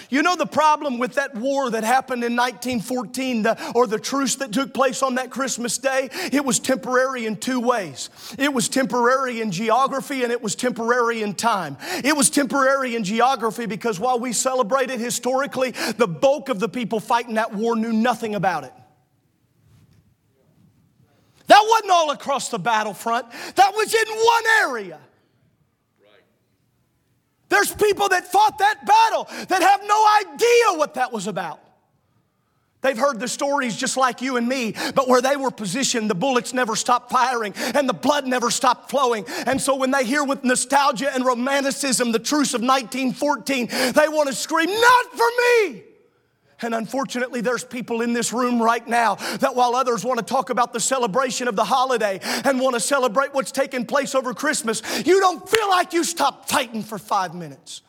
You 0.08 0.22
know 0.22 0.36
the 0.36 0.46
problem 0.46 0.98
with 0.98 1.14
that 1.14 1.34
war 1.34 1.70
that 1.70 1.84
happened 1.84 2.24
in 2.24 2.36
1914 2.36 3.42
the, 3.42 3.72
or 3.74 3.86
the 3.86 3.98
truce 3.98 4.36
that 4.36 4.52
took 4.52 4.74
place 4.74 5.02
on 5.02 5.16
that 5.16 5.30
Christmas 5.30 5.78
day? 5.78 6.08
It 6.32 6.44
was 6.44 6.58
temporary 6.58 7.26
in 7.26 7.36
two 7.36 7.60
ways. 7.60 8.10
It 8.38 8.52
was 8.52 8.68
temporary 8.68 9.40
in 9.40 9.50
geography 9.50 10.22
and 10.22 10.32
it 10.32 10.42
was 10.42 10.54
temporary 10.54 11.22
in 11.22 11.34
time. 11.34 11.76
It 12.04 12.16
was 12.16 12.30
temporary 12.30 12.96
in 12.96 13.04
geography 13.04 13.66
because 13.66 14.00
while 14.00 14.18
we 14.18 14.32
celebrated 14.32 15.00
historically, 15.00 15.72
the 15.96 16.08
bulk 16.08 16.48
of 16.48 16.60
the 16.60 16.68
people 16.68 17.00
fighting 17.00 17.34
that 17.34 17.54
war 17.54 17.76
knew 17.76 17.92
nothing 17.92 18.34
about 18.34 18.64
it. 18.64 18.72
That 21.46 21.64
wasn't 21.68 21.90
all 21.90 22.10
across 22.12 22.48
the 22.48 22.60
battlefront, 22.60 23.26
that 23.56 23.72
was 23.74 23.92
in 23.92 24.08
one 24.08 24.44
area. 24.62 25.00
There's 27.50 27.74
people 27.74 28.08
that 28.08 28.30
fought 28.32 28.58
that 28.58 28.86
battle 28.86 29.28
that 29.48 29.60
have 29.62 29.82
no 29.84 30.06
idea 30.20 30.78
what 30.78 30.94
that 30.94 31.12
was 31.12 31.26
about. 31.26 31.60
They've 32.80 32.96
heard 32.96 33.20
the 33.20 33.28
stories 33.28 33.76
just 33.76 33.98
like 33.98 34.22
you 34.22 34.38
and 34.38 34.48
me, 34.48 34.74
but 34.94 35.06
where 35.06 35.20
they 35.20 35.36
were 35.36 35.50
positioned, 35.50 36.08
the 36.08 36.14
bullets 36.14 36.54
never 36.54 36.76
stopped 36.76 37.10
firing 37.10 37.52
and 37.74 37.86
the 37.86 37.92
blood 37.92 38.26
never 38.26 38.50
stopped 38.50 38.88
flowing. 38.88 39.26
And 39.46 39.60
so 39.60 39.76
when 39.76 39.90
they 39.90 40.04
hear 40.04 40.24
with 40.24 40.44
nostalgia 40.44 41.14
and 41.14 41.26
romanticism 41.26 42.12
the 42.12 42.18
truce 42.18 42.54
of 42.54 42.62
1914, 42.62 43.66
they 43.92 44.08
want 44.08 44.28
to 44.28 44.34
scream, 44.34 44.70
Not 44.70 45.06
for 45.12 45.28
me! 45.38 45.82
And 46.62 46.74
unfortunately, 46.74 47.40
there's 47.40 47.64
people 47.64 48.02
in 48.02 48.12
this 48.12 48.32
room 48.32 48.60
right 48.60 48.86
now 48.86 49.16
that 49.38 49.54
while 49.54 49.74
others 49.74 50.04
want 50.04 50.18
to 50.18 50.24
talk 50.24 50.50
about 50.50 50.72
the 50.72 50.80
celebration 50.80 51.48
of 51.48 51.56
the 51.56 51.64
holiday 51.64 52.20
and 52.44 52.60
want 52.60 52.74
to 52.74 52.80
celebrate 52.80 53.34
what's 53.34 53.52
taking 53.52 53.86
place 53.86 54.14
over 54.14 54.34
Christmas, 54.34 54.82
you 55.06 55.20
don't 55.20 55.48
feel 55.48 55.68
like 55.70 55.92
you 55.92 56.04
stopped 56.04 56.50
fighting 56.50 56.82
for 56.82 56.98
five 56.98 57.34
minutes. 57.34 57.82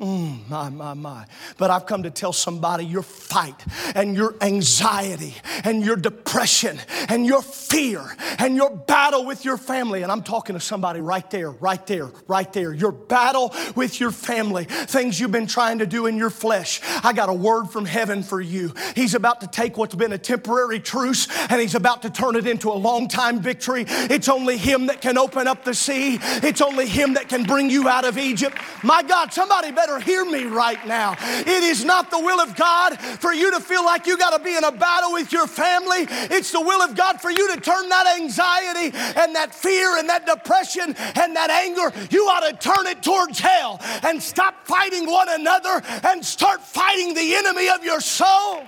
Mm, 0.00 0.48
my, 0.50 0.68
my, 0.70 0.92
my. 0.94 1.24
But 1.56 1.70
I've 1.70 1.86
come 1.86 2.02
to 2.02 2.10
tell 2.10 2.32
somebody 2.32 2.84
your 2.84 3.04
fight 3.04 3.54
and 3.94 4.16
your 4.16 4.34
anxiety 4.40 5.34
and 5.62 5.84
your 5.84 5.94
depression 5.94 6.80
and 7.08 7.24
your 7.24 7.42
fear 7.42 8.04
and 8.40 8.56
your 8.56 8.70
battle 8.70 9.24
with 9.24 9.44
your 9.44 9.56
family. 9.56 10.02
And 10.02 10.10
I'm 10.10 10.22
talking 10.22 10.54
to 10.54 10.60
somebody 10.60 11.00
right 11.00 11.28
there, 11.30 11.50
right 11.50 11.86
there, 11.86 12.10
right 12.26 12.52
there. 12.52 12.72
Your 12.74 12.90
battle 12.90 13.54
with 13.76 14.00
your 14.00 14.10
family, 14.10 14.64
things 14.64 15.20
you've 15.20 15.30
been 15.30 15.46
trying 15.46 15.78
to 15.78 15.86
do 15.86 16.06
in 16.06 16.16
your 16.16 16.30
flesh. 16.30 16.80
I 17.04 17.12
got 17.12 17.28
a 17.28 17.34
word 17.34 17.66
from 17.66 17.84
heaven 17.84 18.24
for 18.24 18.40
you. 18.40 18.74
He's 18.96 19.14
about 19.14 19.42
to 19.42 19.46
take 19.46 19.76
what's 19.78 19.94
been 19.94 20.12
a 20.12 20.18
temporary 20.18 20.80
truce 20.80 21.28
and 21.48 21.60
he's 21.60 21.76
about 21.76 22.02
to 22.02 22.10
turn 22.10 22.34
it 22.34 22.48
into 22.48 22.68
a 22.70 22.74
long 22.74 23.06
time 23.06 23.40
victory. 23.40 23.84
It's 23.86 24.28
only 24.28 24.56
him 24.56 24.86
that 24.86 25.00
can 25.00 25.16
open 25.16 25.46
up 25.46 25.64
the 25.64 25.74
sea, 25.74 26.18
it's 26.20 26.60
only 26.60 26.88
him 26.88 27.14
that 27.14 27.28
can 27.28 27.44
bring 27.44 27.70
you 27.70 27.88
out 27.88 28.04
of 28.04 28.18
Egypt. 28.18 28.58
My 28.82 29.04
God, 29.04 29.32
somebody 29.32 29.70
better 29.70 29.83
better 29.84 30.00
hear 30.00 30.24
me 30.24 30.44
right 30.44 30.86
now. 30.86 31.14
It 31.20 31.62
is 31.62 31.84
not 31.84 32.10
the 32.10 32.18
will 32.18 32.40
of 32.40 32.56
God 32.56 32.98
for 32.98 33.34
you 33.34 33.50
to 33.50 33.60
feel 33.60 33.84
like 33.84 34.06
you 34.06 34.16
got 34.16 34.36
to 34.36 34.42
be 34.42 34.56
in 34.56 34.64
a 34.64 34.72
battle 34.72 35.12
with 35.12 35.30
your 35.30 35.46
family. 35.46 36.06
It's 36.08 36.52
the 36.52 36.60
will 36.60 36.80
of 36.80 36.94
God 36.94 37.20
for 37.20 37.30
you 37.30 37.54
to 37.54 37.60
turn 37.60 37.88
that 37.90 38.18
anxiety 38.18 38.96
and 38.96 39.34
that 39.34 39.54
fear 39.54 39.98
and 39.98 40.08
that 40.08 40.24
depression 40.24 40.94
and 40.96 41.36
that 41.36 41.50
anger, 41.50 41.92
you 42.10 42.24
ought 42.24 42.48
to 42.48 42.56
turn 42.56 42.86
it 42.86 43.02
towards 43.02 43.38
hell 43.38 43.78
and 44.02 44.22
stop 44.22 44.66
fighting 44.66 45.10
one 45.10 45.28
another 45.28 45.82
and 46.04 46.24
start 46.24 46.62
fighting 46.62 47.12
the 47.12 47.34
enemy 47.34 47.68
of 47.68 47.84
your 47.84 48.00
soul. 48.00 48.64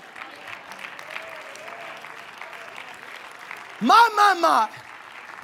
My, 3.81 4.11
my, 4.17 4.35
my. 4.41 4.86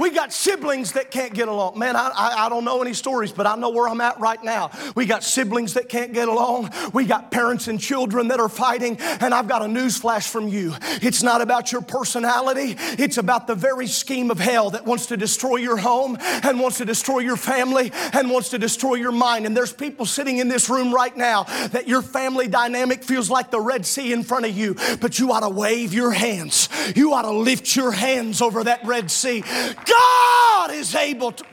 We 0.02 0.10
got 0.10 0.32
siblings 0.32 0.92
that 0.92 1.12
can't 1.12 1.32
get 1.32 1.46
along. 1.46 1.78
Man, 1.78 1.94
I, 1.94 2.08
I, 2.08 2.46
I, 2.46 2.48
don't 2.48 2.64
know 2.64 2.82
any 2.82 2.92
stories, 2.92 3.30
but 3.30 3.46
I 3.46 3.54
know 3.54 3.70
where 3.70 3.88
I'm 3.88 4.00
at 4.00 4.18
right 4.18 4.42
now. 4.42 4.72
We 4.96 5.06
got 5.06 5.22
siblings 5.22 5.74
that 5.74 5.88
can't 5.88 6.12
get 6.12 6.26
along. 6.26 6.70
We 6.92 7.04
got 7.04 7.30
parents 7.30 7.68
and 7.68 7.78
children 7.78 8.26
that 8.28 8.40
are 8.40 8.48
fighting. 8.48 8.96
And 8.98 9.32
I've 9.32 9.46
got 9.46 9.62
a 9.62 9.68
news 9.68 9.96
flash 9.96 10.28
from 10.28 10.48
you. 10.48 10.74
It's 11.02 11.22
not 11.22 11.40
about 11.40 11.70
your 11.70 11.82
personality, 11.82 12.74
it's 12.98 13.16
about 13.16 13.46
the 13.46 13.54
very 13.54 13.86
scheme 13.86 14.32
of 14.32 14.40
hell 14.40 14.70
that 14.70 14.84
wants 14.84 15.06
to 15.06 15.16
destroy 15.16 15.58
your 15.58 15.76
home 15.76 16.18
and 16.20 16.58
wants 16.58 16.78
to 16.78 16.84
destroy 16.84 17.20
your 17.20 17.36
family 17.36 17.92
and 18.12 18.28
wants 18.28 18.48
to 18.48 18.58
destroy 18.58 18.94
your 18.94 19.12
mind. 19.12 19.46
And 19.46 19.56
there's 19.56 19.72
people 19.72 20.04
sitting 20.04 20.38
in 20.38 20.48
this 20.48 20.68
room 20.68 20.92
right 20.92 21.16
now 21.16 21.44
that 21.68 21.86
your 21.86 22.02
family 22.02 22.48
dynamic 22.48 23.04
feels 23.04 23.30
like 23.30 23.52
the 23.52 23.60
Red 23.60 23.86
Sea 23.86 24.12
in 24.12 24.24
front 24.24 24.46
of 24.46 24.58
you, 24.58 24.74
but 25.00 25.20
you 25.20 25.30
ought 25.30 25.46
to 25.46 25.48
wave 25.48 25.94
your 25.94 26.10
hands. 26.10 26.68
You 26.96 27.12
ought 27.14 27.22
to 27.22 27.30
lift 27.30 27.76
your 27.76 27.92
hands 27.92 28.42
over 28.42 28.64
that 28.64 28.84
Red 28.84 29.08
Sea. 29.08 29.44
God 29.92 30.70
is 30.70 30.94
able 30.94 31.32
to. 31.32 31.44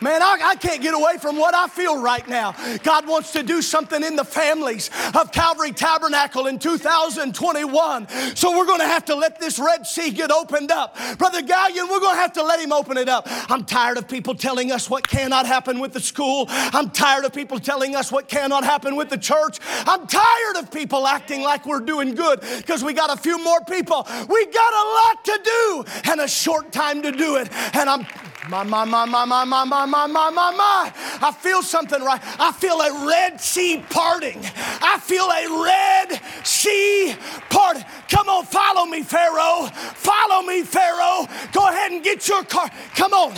Man, 0.00 0.22
I, 0.22 0.38
I, 0.42 0.56
can't 0.56 0.80
get 0.80 0.94
away 0.94 1.18
from 1.18 1.36
what 1.36 1.54
I 1.54 1.66
feel 1.68 2.00
right 2.00 2.26
now. 2.26 2.54
God 2.82 3.06
wants 3.06 3.32
to 3.32 3.42
do 3.42 3.60
something 3.60 4.02
in 4.02 4.16
the 4.16 4.24
families 4.24 4.88
of 5.14 5.30
Calvary 5.30 5.72
Tabernacle 5.72 6.46
in 6.46 6.58
2021. 6.58 8.08
So 8.34 8.56
we're 8.56 8.66
going 8.66 8.80
to 8.80 8.86
have 8.86 9.04
to 9.06 9.14
let 9.14 9.38
this 9.38 9.58
Red 9.58 9.86
Sea 9.86 10.10
get 10.10 10.30
opened 10.30 10.70
up. 10.70 10.96
Brother 11.18 11.42
Gallion, 11.42 11.90
we're 11.90 12.00
going 12.00 12.16
to 12.16 12.20
have 12.20 12.32
to 12.34 12.42
let 12.42 12.60
him 12.60 12.72
open 12.72 12.96
it 12.96 13.08
up. 13.08 13.26
I'm 13.50 13.64
tired 13.64 13.98
of 13.98 14.08
people 14.08 14.34
telling 14.34 14.72
us 14.72 14.88
what 14.88 15.06
cannot 15.06 15.46
happen 15.46 15.80
with 15.80 15.92
the 15.92 16.00
school. 16.00 16.46
I'm 16.48 16.88
tired 16.90 17.26
of 17.26 17.34
people 17.34 17.58
telling 17.60 17.94
us 17.94 18.10
what 18.10 18.26
cannot 18.26 18.64
happen 18.64 18.96
with 18.96 19.10
the 19.10 19.18
church. 19.18 19.58
I'm 19.86 20.06
tired 20.06 20.56
of 20.56 20.70
people 20.70 21.06
acting 21.06 21.42
like 21.42 21.66
we're 21.66 21.80
doing 21.80 22.14
good 22.14 22.40
because 22.40 22.82
we 22.82 22.94
got 22.94 23.12
a 23.12 23.20
few 23.20 23.42
more 23.42 23.60
people. 23.62 24.06
We 24.28 24.46
got 24.46 24.72
a 24.72 24.86
lot 24.88 25.24
to 25.26 25.40
do 25.44 25.84
and 26.10 26.20
a 26.22 26.28
short 26.28 26.72
time 26.72 27.02
to 27.02 27.12
do 27.12 27.36
it. 27.36 27.52
And 27.74 27.90
I'm 27.90 28.06
my, 28.50 28.64
my, 28.64 28.84
my, 28.84 29.04
my, 29.04 29.24
my, 29.24 29.44
my, 29.44 29.64
my, 29.64 29.86
my, 29.86 30.06
my, 30.06 30.30
my, 30.30 30.50
my. 30.50 30.92
I 31.22 31.32
feel 31.32 31.62
something 31.62 32.02
right. 32.02 32.20
I 32.38 32.50
feel 32.50 32.80
a 32.80 33.06
Red 33.06 33.40
Sea 33.40 33.84
parting. 33.88 34.40
I 34.82 34.98
feel 35.00 35.24
a 35.30 35.64
Red 35.64 36.20
Sea 36.44 37.14
parting. 37.48 37.84
Come 38.08 38.28
on, 38.28 38.44
follow 38.44 38.86
me, 38.86 39.02
Pharaoh. 39.02 39.68
Follow 39.94 40.42
me, 40.42 40.62
Pharaoh. 40.62 41.26
Go 41.52 41.68
ahead 41.68 41.92
and 41.92 42.02
get 42.02 42.26
your 42.26 42.42
car. 42.44 42.68
Come 42.96 43.12
on. 43.12 43.34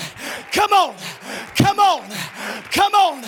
Come 0.51 0.73
on. 0.73 0.97
Come 1.57 1.79
on. 1.79 2.09
Come 2.71 2.95
on. 2.95 3.25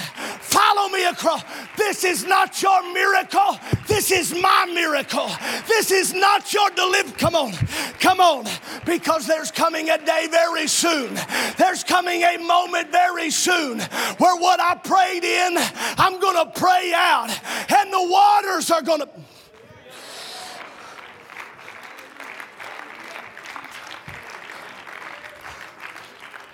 This 1.76 2.04
is 2.04 2.24
not 2.24 2.60
your 2.62 2.92
miracle. 2.92 3.58
This 3.86 4.10
is 4.10 4.34
my 4.34 4.66
miracle. 4.72 5.28
This 5.66 5.90
is 5.90 6.12
not 6.12 6.52
your 6.52 6.70
deliverance. 6.70 7.16
Come 7.18 7.34
on. 7.34 7.52
Come 8.00 8.20
on. 8.20 8.46
Because 8.84 9.26
there's 9.26 9.50
coming 9.50 9.90
a 9.90 9.98
day 10.04 10.28
very 10.30 10.66
soon. 10.66 11.18
There's 11.56 11.84
coming 11.84 12.22
a 12.22 12.38
moment 12.38 12.90
very 12.90 13.30
soon 13.30 13.80
where 14.18 14.36
what 14.36 14.60
I 14.60 14.74
prayed 14.76 15.24
in, 15.24 15.56
I'm 15.98 16.20
going 16.20 16.46
to 16.46 16.58
pray 16.58 16.92
out, 16.94 17.30
and 17.70 17.92
the 17.92 18.08
waters 18.08 18.70
are 18.70 18.82
going 18.82 19.00
to. 19.00 19.08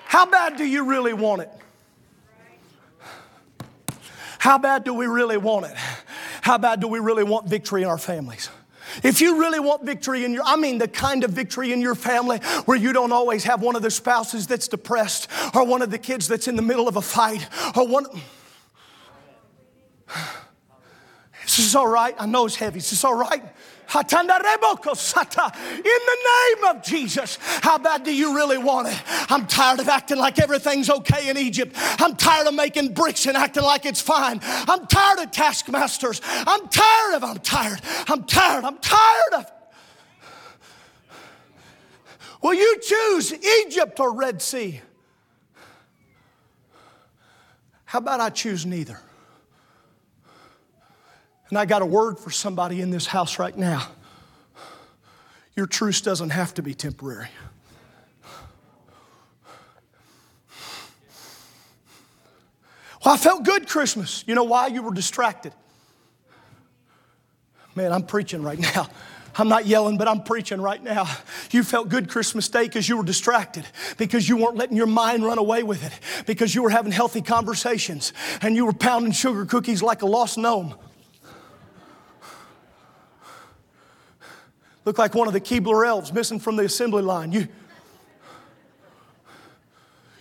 How 0.04 0.26
bad 0.26 0.56
do 0.56 0.64
you 0.64 0.84
really 0.84 1.12
want 1.12 1.42
it? 1.42 1.59
How 4.40 4.56
bad 4.56 4.84
do 4.84 4.94
we 4.94 5.06
really 5.06 5.36
want 5.36 5.66
it? 5.66 5.74
How 6.40 6.56
bad 6.56 6.80
do 6.80 6.88
we 6.88 6.98
really 6.98 7.24
want 7.24 7.46
victory 7.46 7.82
in 7.82 7.88
our 7.88 7.98
families? 7.98 8.48
If 9.02 9.20
you 9.20 9.38
really 9.38 9.60
want 9.60 9.84
victory 9.84 10.24
in 10.24 10.32
your, 10.32 10.44
I 10.46 10.56
mean 10.56 10.78
the 10.78 10.88
kind 10.88 11.24
of 11.24 11.32
victory 11.32 11.72
in 11.72 11.82
your 11.82 11.94
family 11.94 12.38
where 12.64 12.78
you 12.78 12.94
don't 12.94 13.12
always 13.12 13.44
have 13.44 13.60
one 13.60 13.76
of 13.76 13.82
the 13.82 13.90
spouses 13.90 14.46
that's 14.46 14.66
depressed 14.66 15.28
or 15.54 15.66
one 15.66 15.82
of 15.82 15.90
the 15.90 15.98
kids 15.98 16.26
that's 16.26 16.48
in 16.48 16.56
the 16.56 16.62
middle 16.62 16.88
of 16.88 16.96
a 16.96 17.02
fight 17.02 17.46
or 17.76 17.86
one. 17.86 18.06
This 21.42 21.58
is 21.58 21.74
all 21.74 21.88
right. 21.88 22.14
I 22.16 22.26
know 22.26 22.46
it's 22.46 22.54
heavy. 22.54 22.78
Is 22.78 22.90
this 22.90 23.02
all 23.02 23.16
right? 23.16 23.42
In 23.92 25.82
the 25.82 26.18
name 26.30 26.64
of 26.76 26.82
Jesus, 26.82 27.38
how 27.40 27.76
bad 27.76 28.04
do 28.04 28.14
you 28.14 28.36
really 28.36 28.58
want 28.58 28.86
it? 28.86 29.02
I'm 29.28 29.46
tired 29.46 29.80
of 29.80 29.88
acting 29.88 30.18
like 30.18 30.38
everything's 30.38 30.88
okay 30.88 31.28
in 31.28 31.36
Egypt. 31.36 31.74
I'm 31.98 32.14
tired 32.14 32.46
of 32.46 32.54
making 32.54 32.94
bricks 32.94 33.26
and 33.26 33.36
acting 33.36 33.64
like 33.64 33.84
it's 33.86 34.00
fine. 34.00 34.38
I'm 34.42 34.86
tired 34.86 35.18
of 35.18 35.32
taskmasters. 35.32 36.20
I'm 36.24 36.68
tired 36.68 37.14
of, 37.16 37.24
I'm 37.24 37.38
tired. 37.38 37.80
I'm 38.06 38.22
tired. 38.24 38.64
I'm 38.64 38.78
tired 38.78 39.34
of. 39.34 39.52
Will 42.42 42.54
you 42.54 42.78
choose 42.80 43.32
Egypt 43.64 43.98
or 43.98 44.14
Red 44.14 44.40
Sea? 44.40 44.80
How 47.86 47.98
about 47.98 48.20
I 48.20 48.30
choose 48.30 48.64
neither? 48.64 49.00
And 51.50 51.58
I 51.58 51.66
got 51.66 51.82
a 51.82 51.86
word 51.86 52.18
for 52.18 52.30
somebody 52.30 52.80
in 52.80 52.90
this 52.90 53.06
house 53.06 53.38
right 53.38 53.56
now. 53.56 53.88
Your 55.56 55.66
truce 55.66 56.00
doesn't 56.00 56.30
have 56.30 56.54
to 56.54 56.62
be 56.62 56.74
temporary. 56.74 57.28
Well, 63.04 63.14
I 63.14 63.16
felt 63.16 63.44
good 63.44 63.68
Christmas. 63.68 64.22
You 64.26 64.34
know 64.34 64.44
why? 64.44 64.68
You 64.68 64.82
were 64.82 64.94
distracted. 64.94 65.52
Man, 67.74 67.92
I'm 67.92 68.04
preaching 68.04 68.42
right 68.42 68.58
now. 68.58 68.88
I'm 69.36 69.48
not 69.48 69.66
yelling, 69.66 69.96
but 69.96 70.06
I'm 70.06 70.22
preaching 70.22 70.60
right 70.60 70.82
now. 70.82 71.08
You 71.50 71.64
felt 71.64 71.88
good 71.88 72.08
Christmas 72.08 72.48
Day 72.48 72.64
because 72.64 72.88
you 72.88 72.96
were 72.96 73.04
distracted, 73.04 73.64
because 73.96 74.28
you 74.28 74.36
weren't 74.36 74.56
letting 74.56 74.76
your 74.76 74.86
mind 74.86 75.24
run 75.24 75.38
away 75.38 75.62
with 75.62 75.84
it, 75.84 76.26
because 76.26 76.54
you 76.54 76.62
were 76.62 76.70
having 76.70 76.92
healthy 76.92 77.22
conversations, 77.22 78.12
and 78.42 78.54
you 78.54 78.66
were 78.66 78.72
pounding 78.72 79.12
sugar 79.12 79.46
cookies 79.46 79.82
like 79.82 80.02
a 80.02 80.06
lost 80.06 80.36
gnome. 80.36 80.74
Look 84.90 84.98
like 84.98 85.14
one 85.14 85.28
of 85.28 85.32
the 85.32 85.40
Keebler 85.40 85.86
elves 85.86 86.12
missing 86.12 86.40
from 86.40 86.56
the 86.56 86.64
assembly 86.64 87.00
line. 87.00 87.30
You, 87.30 87.46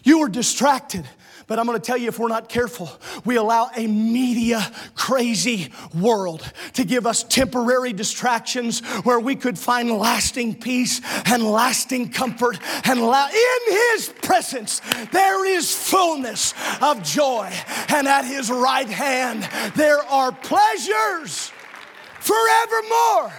you 0.04 0.20
were 0.20 0.30
distracted. 0.30 1.10
But 1.48 1.58
I'm 1.58 1.66
going 1.66 1.76
to 1.76 1.84
tell 1.84 1.98
you 1.98 2.08
if 2.08 2.20
we're 2.20 2.28
not 2.28 2.50
careful, 2.50 2.88
we 3.26 3.38
allow 3.38 3.72
a 3.76 3.88
media 3.88 4.72
crazy 4.94 5.74
world 6.00 6.44
to 6.74 6.86
give 6.86 7.08
us 7.08 7.24
temporary 7.24 7.94
distractions 7.94 8.82
where 9.06 9.20
we 9.20 9.36
could 9.36 9.58
find 9.58 9.90
lasting 9.90 10.60
peace 10.60 11.02
and 11.26 11.42
lasting 11.42 12.12
comfort. 12.12 12.60
And 12.84 13.02
la- 13.02 13.28
in 13.28 13.74
His 13.74 14.14
presence, 14.22 14.84
there 15.12 15.48
is 15.48 15.74
fullness 15.74 16.54
of 16.80 17.02
joy. 17.02 17.52
And 17.88 18.08
at 18.08 18.24
His 18.24 18.52
right 18.52 18.88
hand, 18.88 19.50
there 19.76 20.04
are 20.04 20.32
pleasures 20.32 21.52
forevermore. 22.20 23.34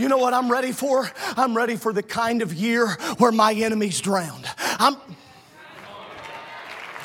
You 0.00 0.08
know 0.08 0.16
what 0.16 0.32
I'm 0.32 0.50
ready 0.50 0.72
for? 0.72 1.10
I'm 1.36 1.54
ready 1.54 1.76
for 1.76 1.92
the 1.92 2.02
kind 2.02 2.40
of 2.40 2.54
year 2.54 2.88
where 3.18 3.30
my 3.30 3.52
enemies 3.52 4.00
drowned. 4.00 4.46
I'm, 4.58 4.96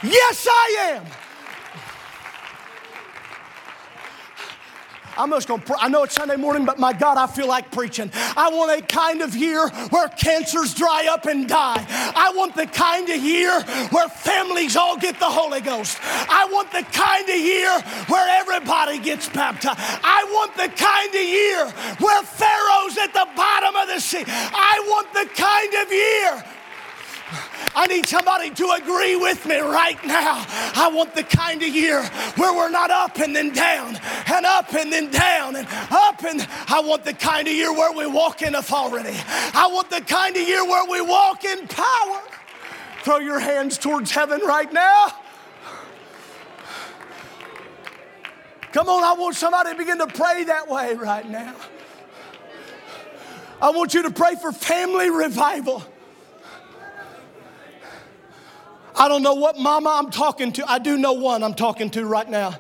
yes, 0.01 0.47
I 0.49 0.93
am. 0.93 1.24
I'm 5.17 5.30
just 5.32 5.47
gonna, 5.47 5.63
I 5.80 5.89
know 5.89 6.04
it's 6.04 6.15
Sunday 6.15 6.36
morning, 6.36 6.65
but 6.65 6.80
my 6.80 6.93
God, 6.93 7.17
I 7.17 7.28
feel 7.28 7.47
like 7.47 7.71
preaching. 7.71 8.12
I 8.13 8.49
want 8.49 8.80
a 8.80 8.86
kind 8.86 9.21
of 9.21 9.36
year 9.36 9.67
where 9.89 10.08
cancers 10.10 10.73
dry 10.73 11.08
up 11.10 11.25
and 11.25 11.47
die. 11.47 11.86
I 12.15 12.34
want 12.36 12.56
the 12.56 12.65
kind 12.65 13.10
of 13.10 13.23
year 13.23 13.62
where 13.91 14.10
families 14.10 14.75
all 14.75 14.97
get 14.97 15.19
the 15.19 15.30
Holy 15.30 15.62
Ghost. 15.62 15.97
I 16.04 16.47
want 16.51 16.71
the 16.71 16.84
kind 16.91 17.30
of 17.30 17.36
year 17.36 17.80
where 18.08 18.39
everybody 18.41 18.99
gets 18.99 19.30
baptized. 19.30 19.80
I 19.80 20.23
want 20.32 20.56
the 20.56 20.69
kind 20.75 21.10
of 21.10 21.21
year 21.21 21.65
where 21.99 22.23
Pharaoh's 22.23 22.97
at 22.97 23.13
the 23.13 23.28
bottom 23.36 23.75
of 23.75 23.88
the 23.88 23.99
sea. 23.99 24.23
I 24.28 24.84
want 24.88 25.13
the 25.13 25.28
kind 25.36 25.73
of 25.82 25.91
year 25.91 26.56
I 27.75 27.88
need 27.88 28.07
somebody 28.07 28.51
to 28.51 28.71
agree 28.71 29.15
with 29.15 29.45
me 29.45 29.59
right 29.59 30.03
now. 30.05 30.45
I 30.75 30.89
want 30.93 31.13
the 31.13 31.23
kind 31.23 31.61
of 31.61 31.67
year 31.67 32.03
where 32.35 32.53
we're 32.53 32.69
not 32.69 32.89
up 32.89 33.19
and 33.19 33.35
then 33.35 33.51
down 33.51 33.99
and 34.27 34.45
up 34.45 34.73
and 34.73 34.91
then 34.93 35.11
down 35.11 35.55
and 35.55 35.67
up 35.91 36.23
and 36.23 36.47
I 36.69 36.81
want 36.81 37.03
the 37.03 37.13
kind 37.13 37.47
of 37.47 37.53
year 37.53 37.73
where 37.73 37.91
we 37.91 38.07
walk 38.07 38.41
in 38.41 38.55
authority. 38.55 39.17
I 39.53 39.67
want 39.71 39.89
the 39.89 40.01
kind 40.01 40.35
of 40.38 40.47
year 40.47 40.63
where 40.63 40.89
we 40.89 41.01
walk 41.01 41.43
in 41.43 41.67
power. 41.67 42.21
Throw 43.03 43.17
your 43.17 43.39
hands 43.39 43.77
towards 43.77 44.11
heaven 44.11 44.41
right 44.45 44.71
now. 44.71 45.07
Come 48.71 48.89
on, 48.89 49.03
I 49.03 49.13
want 49.19 49.35
somebody 49.35 49.71
to 49.71 49.77
begin 49.77 49.97
to 49.99 50.07
pray 50.07 50.45
that 50.45 50.67
way 50.67 50.95
right 50.95 51.29
now. 51.29 51.55
I 53.61 53.69
want 53.71 53.93
you 53.93 54.03
to 54.03 54.11
pray 54.11 54.35
for 54.35 54.51
family 54.51 55.09
revival. 55.09 55.83
I 58.97 59.08
don't 59.08 59.21
know 59.21 59.34
what 59.34 59.58
mama 59.58 59.89
I'm 59.89 60.10
talking 60.10 60.51
to. 60.53 60.69
I 60.69 60.79
do 60.79 60.97
know 60.97 61.13
one 61.13 61.43
I'm 61.43 61.53
talking 61.53 61.89
to 61.91 62.05
right 62.05 62.29
now. 62.29 62.55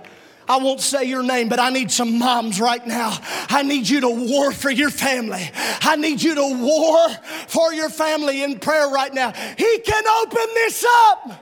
I 0.47 0.57
won't 0.57 0.81
say 0.81 1.05
your 1.05 1.23
name, 1.23 1.49
but 1.49 1.59
I 1.59 1.69
need 1.69 1.89
some 1.89 2.19
moms 2.19 2.59
right 2.59 2.85
now. 2.85 3.17
I 3.49 3.63
need 3.63 3.89
you 3.89 4.01
to 4.01 4.09
war 4.09 4.51
for 4.51 4.69
your 4.69 4.91
family. 4.91 5.49
I 5.81 5.95
need 5.95 6.21
you 6.21 6.35
to 6.35 6.61
war 6.61 7.09
for 7.47 7.73
your 7.73 7.89
family 7.89 8.43
in 8.43 8.59
prayer 8.59 8.87
right 8.89 9.11
now. 9.11 9.31
He 9.31 9.79
can 9.79 10.03
open 10.21 10.45
this 10.53 10.85
up. 10.87 11.41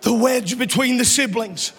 The 0.00 0.14
wedge 0.14 0.58
between 0.58 0.96
the 0.96 1.04
siblings. 1.04 1.72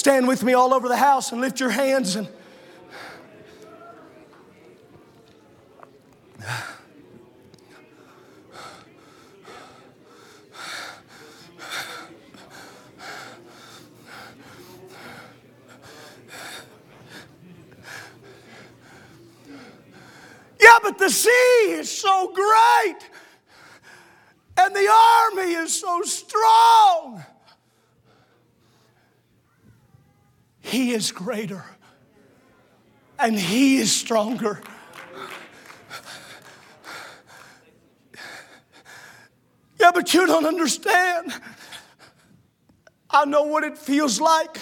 Stand 0.00 0.26
with 0.26 0.42
me 0.42 0.54
all 0.54 0.72
over 0.72 0.88
the 0.88 0.96
house 0.96 1.30
and 1.30 1.42
lift 1.42 1.60
your 1.60 1.68
hands 1.68 2.16
and 2.16 2.26
Yeah, 20.58 20.78
but 20.82 20.96
the 20.96 21.10
sea 21.10 21.28
is 21.66 21.90
so 21.90 22.32
great 22.32 23.10
and 24.56 24.74
the 24.74 24.88
army 24.88 25.52
is 25.52 25.78
so 25.78 26.00
strong. 26.04 27.22
He 30.60 30.92
is 30.92 31.12
greater 31.12 31.64
and 33.18 33.38
He 33.38 33.76
is 33.76 33.92
stronger. 33.92 34.62
Yeah, 39.78 39.92
but 39.92 40.12
you 40.12 40.26
don't 40.26 40.44
understand. 40.44 41.32
I 43.08 43.24
know 43.24 43.44
what 43.44 43.64
it 43.64 43.78
feels 43.78 44.20
like 44.20 44.58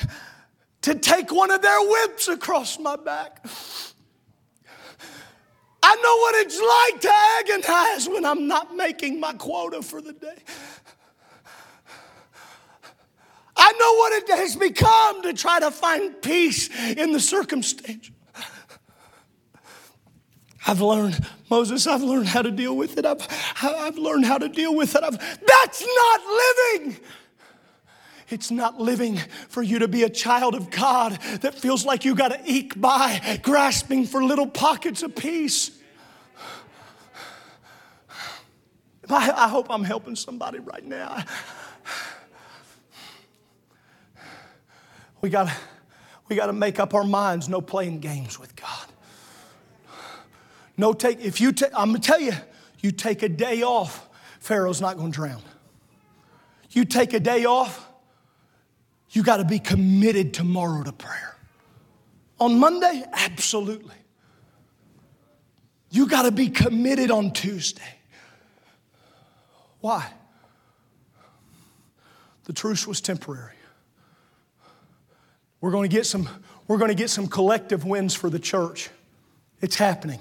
to 0.82 0.94
take 0.94 1.32
one 1.32 1.50
of 1.50 1.60
their 1.60 1.80
whips 1.80 2.28
across 2.28 2.78
my 2.78 2.96
back. 2.96 3.44
I 5.82 5.94
know 5.96 6.16
what 6.16 6.34
it's 6.36 6.60
like 6.60 7.00
to 7.02 7.12
agonize 7.40 8.08
when 8.08 8.24
I'm 8.24 8.46
not 8.46 8.76
making 8.76 9.20
my 9.20 9.32
quota 9.32 9.82
for 9.82 10.00
the 10.00 10.12
day. 10.12 10.36
I 13.68 13.72
know 13.72 13.94
what 13.96 14.12
it 14.14 14.30
has 14.38 14.56
become 14.56 15.22
to 15.24 15.34
try 15.34 15.60
to 15.60 15.70
find 15.70 16.22
peace 16.22 16.70
in 16.96 17.12
the 17.12 17.20
circumstance. 17.20 18.10
I've 20.66 20.80
learned, 20.80 21.22
Moses, 21.50 21.86
I've 21.86 22.02
learned 22.02 22.28
how 22.28 22.40
to 22.40 22.50
deal 22.50 22.74
with 22.74 22.96
it. 22.96 23.04
I've, 23.04 23.26
I've 23.62 23.98
learned 23.98 24.24
how 24.24 24.38
to 24.38 24.48
deal 24.48 24.74
with 24.74 24.94
it. 24.94 25.04
I've, 25.04 25.18
that's 25.18 25.82
not 25.82 26.20
living. 26.24 26.96
It's 28.30 28.50
not 28.50 28.80
living 28.80 29.18
for 29.50 29.62
you 29.62 29.80
to 29.80 29.88
be 29.88 30.02
a 30.02 30.10
child 30.10 30.54
of 30.54 30.70
God 30.70 31.20
that 31.42 31.54
feels 31.54 31.84
like 31.84 32.06
you 32.06 32.14
got 32.14 32.28
to 32.28 32.40
eke 32.46 32.80
by, 32.80 33.38
grasping 33.42 34.06
for 34.06 34.24
little 34.24 34.46
pockets 34.46 35.02
of 35.02 35.14
peace. 35.14 35.72
I, 39.10 39.30
I 39.30 39.48
hope 39.48 39.66
I'm 39.68 39.84
helping 39.84 40.16
somebody 40.16 40.58
right 40.58 40.84
now. 40.84 41.22
We 45.20 45.30
got 45.30 45.50
we 46.28 46.36
got 46.36 46.46
to 46.46 46.52
make 46.52 46.78
up 46.78 46.94
our 46.94 47.04
minds 47.04 47.48
no 47.48 47.60
playing 47.60 48.00
games 48.00 48.38
with 48.38 48.54
God. 48.54 48.86
No 50.76 50.92
take, 50.92 51.20
if 51.20 51.40
you 51.40 51.52
take, 51.52 51.70
I'm 51.74 51.88
gonna 51.88 51.98
tell 51.98 52.20
you, 52.20 52.32
you 52.80 52.92
take 52.92 53.24
a 53.24 53.28
day 53.28 53.62
off, 53.62 54.08
Pharaoh's 54.38 54.80
not 54.80 54.96
gonna 54.96 55.10
drown. 55.10 55.42
You 56.70 56.84
take 56.84 57.14
a 57.14 57.20
day 57.20 57.44
off, 57.46 57.88
you 59.10 59.24
gotta 59.24 59.44
be 59.44 59.58
committed 59.58 60.32
tomorrow 60.32 60.84
to 60.84 60.92
prayer. 60.92 61.36
On 62.38 62.60
Monday, 62.60 63.02
absolutely. 63.12 63.96
You 65.90 66.06
gotta 66.06 66.30
be 66.30 66.48
committed 66.48 67.10
on 67.10 67.32
Tuesday. 67.32 67.82
Why? 69.80 70.12
The 72.44 72.52
truce 72.52 72.86
was 72.86 73.00
temporary. 73.00 73.57
We're 75.60 75.70
going 75.70 75.88
to 75.88 75.94
get 75.94 76.06
some, 76.06 76.28
we're 76.66 76.78
going 76.78 76.90
to 76.90 76.94
get 76.94 77.10
some 77.10 77.26
collective 77.26 77.84
wins 77.84 78.14
for 78.14 78.30
the 78.30 78.38
church. 78.38 78.90
It's 79.60 79.76
happening. 79.76 80.20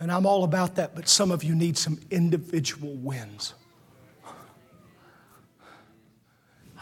And 0.00 0.10
I'm 0.10 0.26
all 0.26 0.44
about 0.44 0.74
that, 0.74 0.94
but 0.94 1.08
some 1.08 1.30
of 1.30 1.44
you 1.44 1.54
need 1.54 1.78
some 1.78 1.98
individual 2.10 2.94
wins. 2.94 3.54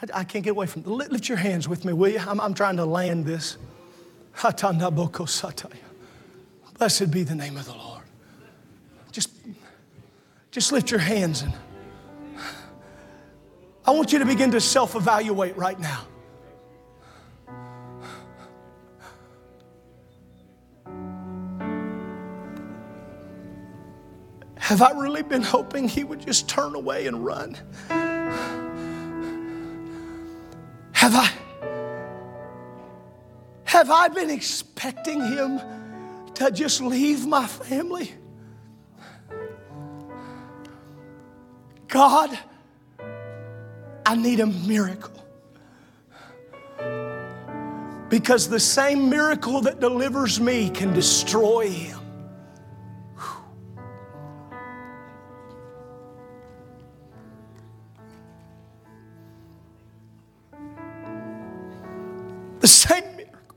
I, 0.02 0.20
I 0.20 0.24
can't 0.24 0.42
get 0.42 0.50
away 0.50 0.66
from 0.66 0.82
it. 0.82 0.88
Lift 0.88 1.28
your 1.28 1.38
hands 1.38 1.68
with 1.68 1.84
me, 1.84 1.92
will 1.92 2.08
you? 2.08 2.18
I'm, 2.18 2.40
I'm 2.40 2.54
trying 2.54 2.76
to 2.78 2.84
land 2.84 3.26
this. 3.26 3.58
Blessed 6.78 7.10
be 7.10 7.22
the 7.22 7.34
name 7.34 7.56
of 7.56 7.66
the 7.66 7.74
Lord. 7.74 8.02
Just, 9.12 9.30
just 10.50 10.72
lift 10.72 10.90
your 10.90 11.00
hands 11.00 11.42
and 11.42 11.52
I 13.84 13.90
want 13.90 14.12
you 14.12 14.20
to 14.20 14.26
begin 14.26 14.52
to 14.52 14.60
self 14.60 14.94
evaluate 14.94 15.56
right 15.56 15.78
now. 15.78 16.06
Have 24.56 24.80
I 24.80 24.92
really 24.92 25.22
been 25.22 25.42
hoping 25.42 25.88
he 25.88 26.04
would 26.04 26.20
just 26.20 26.48
turn 26.48 26.74
away 26.74 27.06
and 27.06 27.24
run? 27.24 27.58
Have 30.92 31.14
I? 31.16 31.30
Have 33.64 33.90
I 33.90 34.08
been 34.08 34.30
expecting 34.30 35.20
him 35.20 35.60
to 36.34 36.50
just 36.52 36.80
leave 36.80 37.26
my 37.26 37.46
family? 37.46 38.12
God, 41.88 42.38
I 44.04 44.16
need 44.16 44.40
a 44.40 44.46
miracle. 44.46 45.10
Because 48.08 48.48
the 48.48 48.60
same 48.60 49.08
miracle 49.08 49.62
that 49.62 49.80
delivers 49.80 50.38
me 50.38 50.68
can 50.68 50.92
destroy 50.92 51.68
him. 51.70 51.98
The 62.60 62.68
same 62.68 63.16
miracle. 63.16 63.56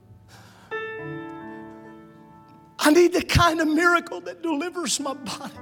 I 2.80 2.92
need 2.92 3.14
the 3.14 3.24
kind 3.24 3.60
of 3.60 3.68
miracle 3.68 4.22
that 4.22 4.42
delivers 4.42 5.00
my 5.00 5.14
body. 5.14 5.54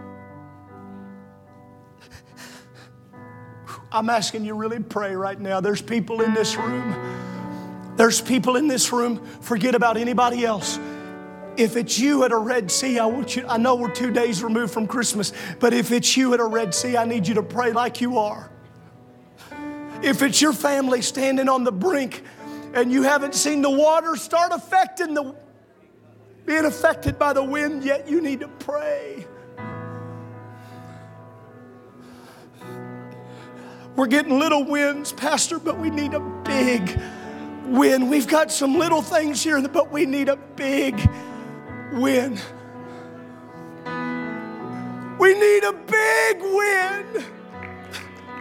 I'm 3.93 4.09
asking 4.09 4.43
you 4.43 4.55
really 4.55 4.79
pray 4.79 5.15
right 5.15 5.39
now. 5.39 5.61
There's 5.61 5.81
people 5.81 6.21
in 6.21 6.33
this 6.33 6.55
room. 6.57 7.93
There's 7.95 8.19
people 8.19 8.55
in 8.55 8.67
this 8.67 8.91
room. 8.91 9.23
Forget 9.41 9.75
about 9.75 9.97
anybody 9.97 10.43
else. 10.43 10.79
If 11.57 11.77
it's 11.77 11.99
you 11.99 12.23
at 12.23 12.31
a 12.31 12.37
Red 12.37 12.71
Sea, 12.71 12.97
I 12.97 13.05
want 13.05 13.35
you, 13.35 13.45
I 13.47 13.57
know 13.57 13.75
we're 13.75 13.91
two 13.91 14.11
days 14.11 14.43
removed 14.43 14.73
from 14.73 14.87
Christmas, 14.87 15.31
but 15.59 15.75
if 15.75 15.91
it's 15.91 16.17
you 16.17 16.33
at 16.33 16.39
a 16.39 16.45
Red 16.45 16.73
Sea, 16.73 16.97
I 16.97 17.05
need 17.05 17.27
you 17.27 17.35
to 17.35 17.43
pray 17.43 17.71
like 17.71 18.01
you 18.01 18.17
are. 18.17 18.49
If 20.01 20.23
it's 20.23 20.41
your 20.41 20.53
family 20.53 21.03
standing 21.03 21.47
on 21.47 21.63
the 21.63 21.71
brink 21.71 22.23
and 22.73 22.91
you 22.91 23.03
haven't 23.03 23.35
seen 23.35 23.61
the 23.61 23.69
water 23.69 24.15
start 24.15 24.51
affecting 24.51 25.13
the 25.13 25.35
being 26.47 26.65
affected 26.65 27.19
by 27.19 27.33
the 27.33 27.43
wind, 27.43 27.83
yet 27.83 28.09
you 28.09 28.21
need 28.21 28.39
to 28.39 28.47
pray. 28.47 29.12
We're 33.95 34.07
getting 34.07 34.39
little 34.39 34.65
wins, 34.65 35.11
Pastor, 35.11 35.59
but 35.59 35.77
we 35.77 35.91
need 35.91 36.13
a 36.13 36.19
big 36.19 36.99
win. 37.65 38.09
We've 38.09 38.27
got 38.27 38.51
some 38.51 38.77
little 38.77 39.01
things 39.03 39.43
here, 39.43 39.61
but 39.67 39.91
we 39.91 40.05
need 40.05 40.29
a 40.29 40.35
big 40.35 40.95
win. 41.93 42.39
We 45.19 45.33
need 45.39 45.63
a 45.63 45.73
big 45.73 46.41
win. 46.41 47.25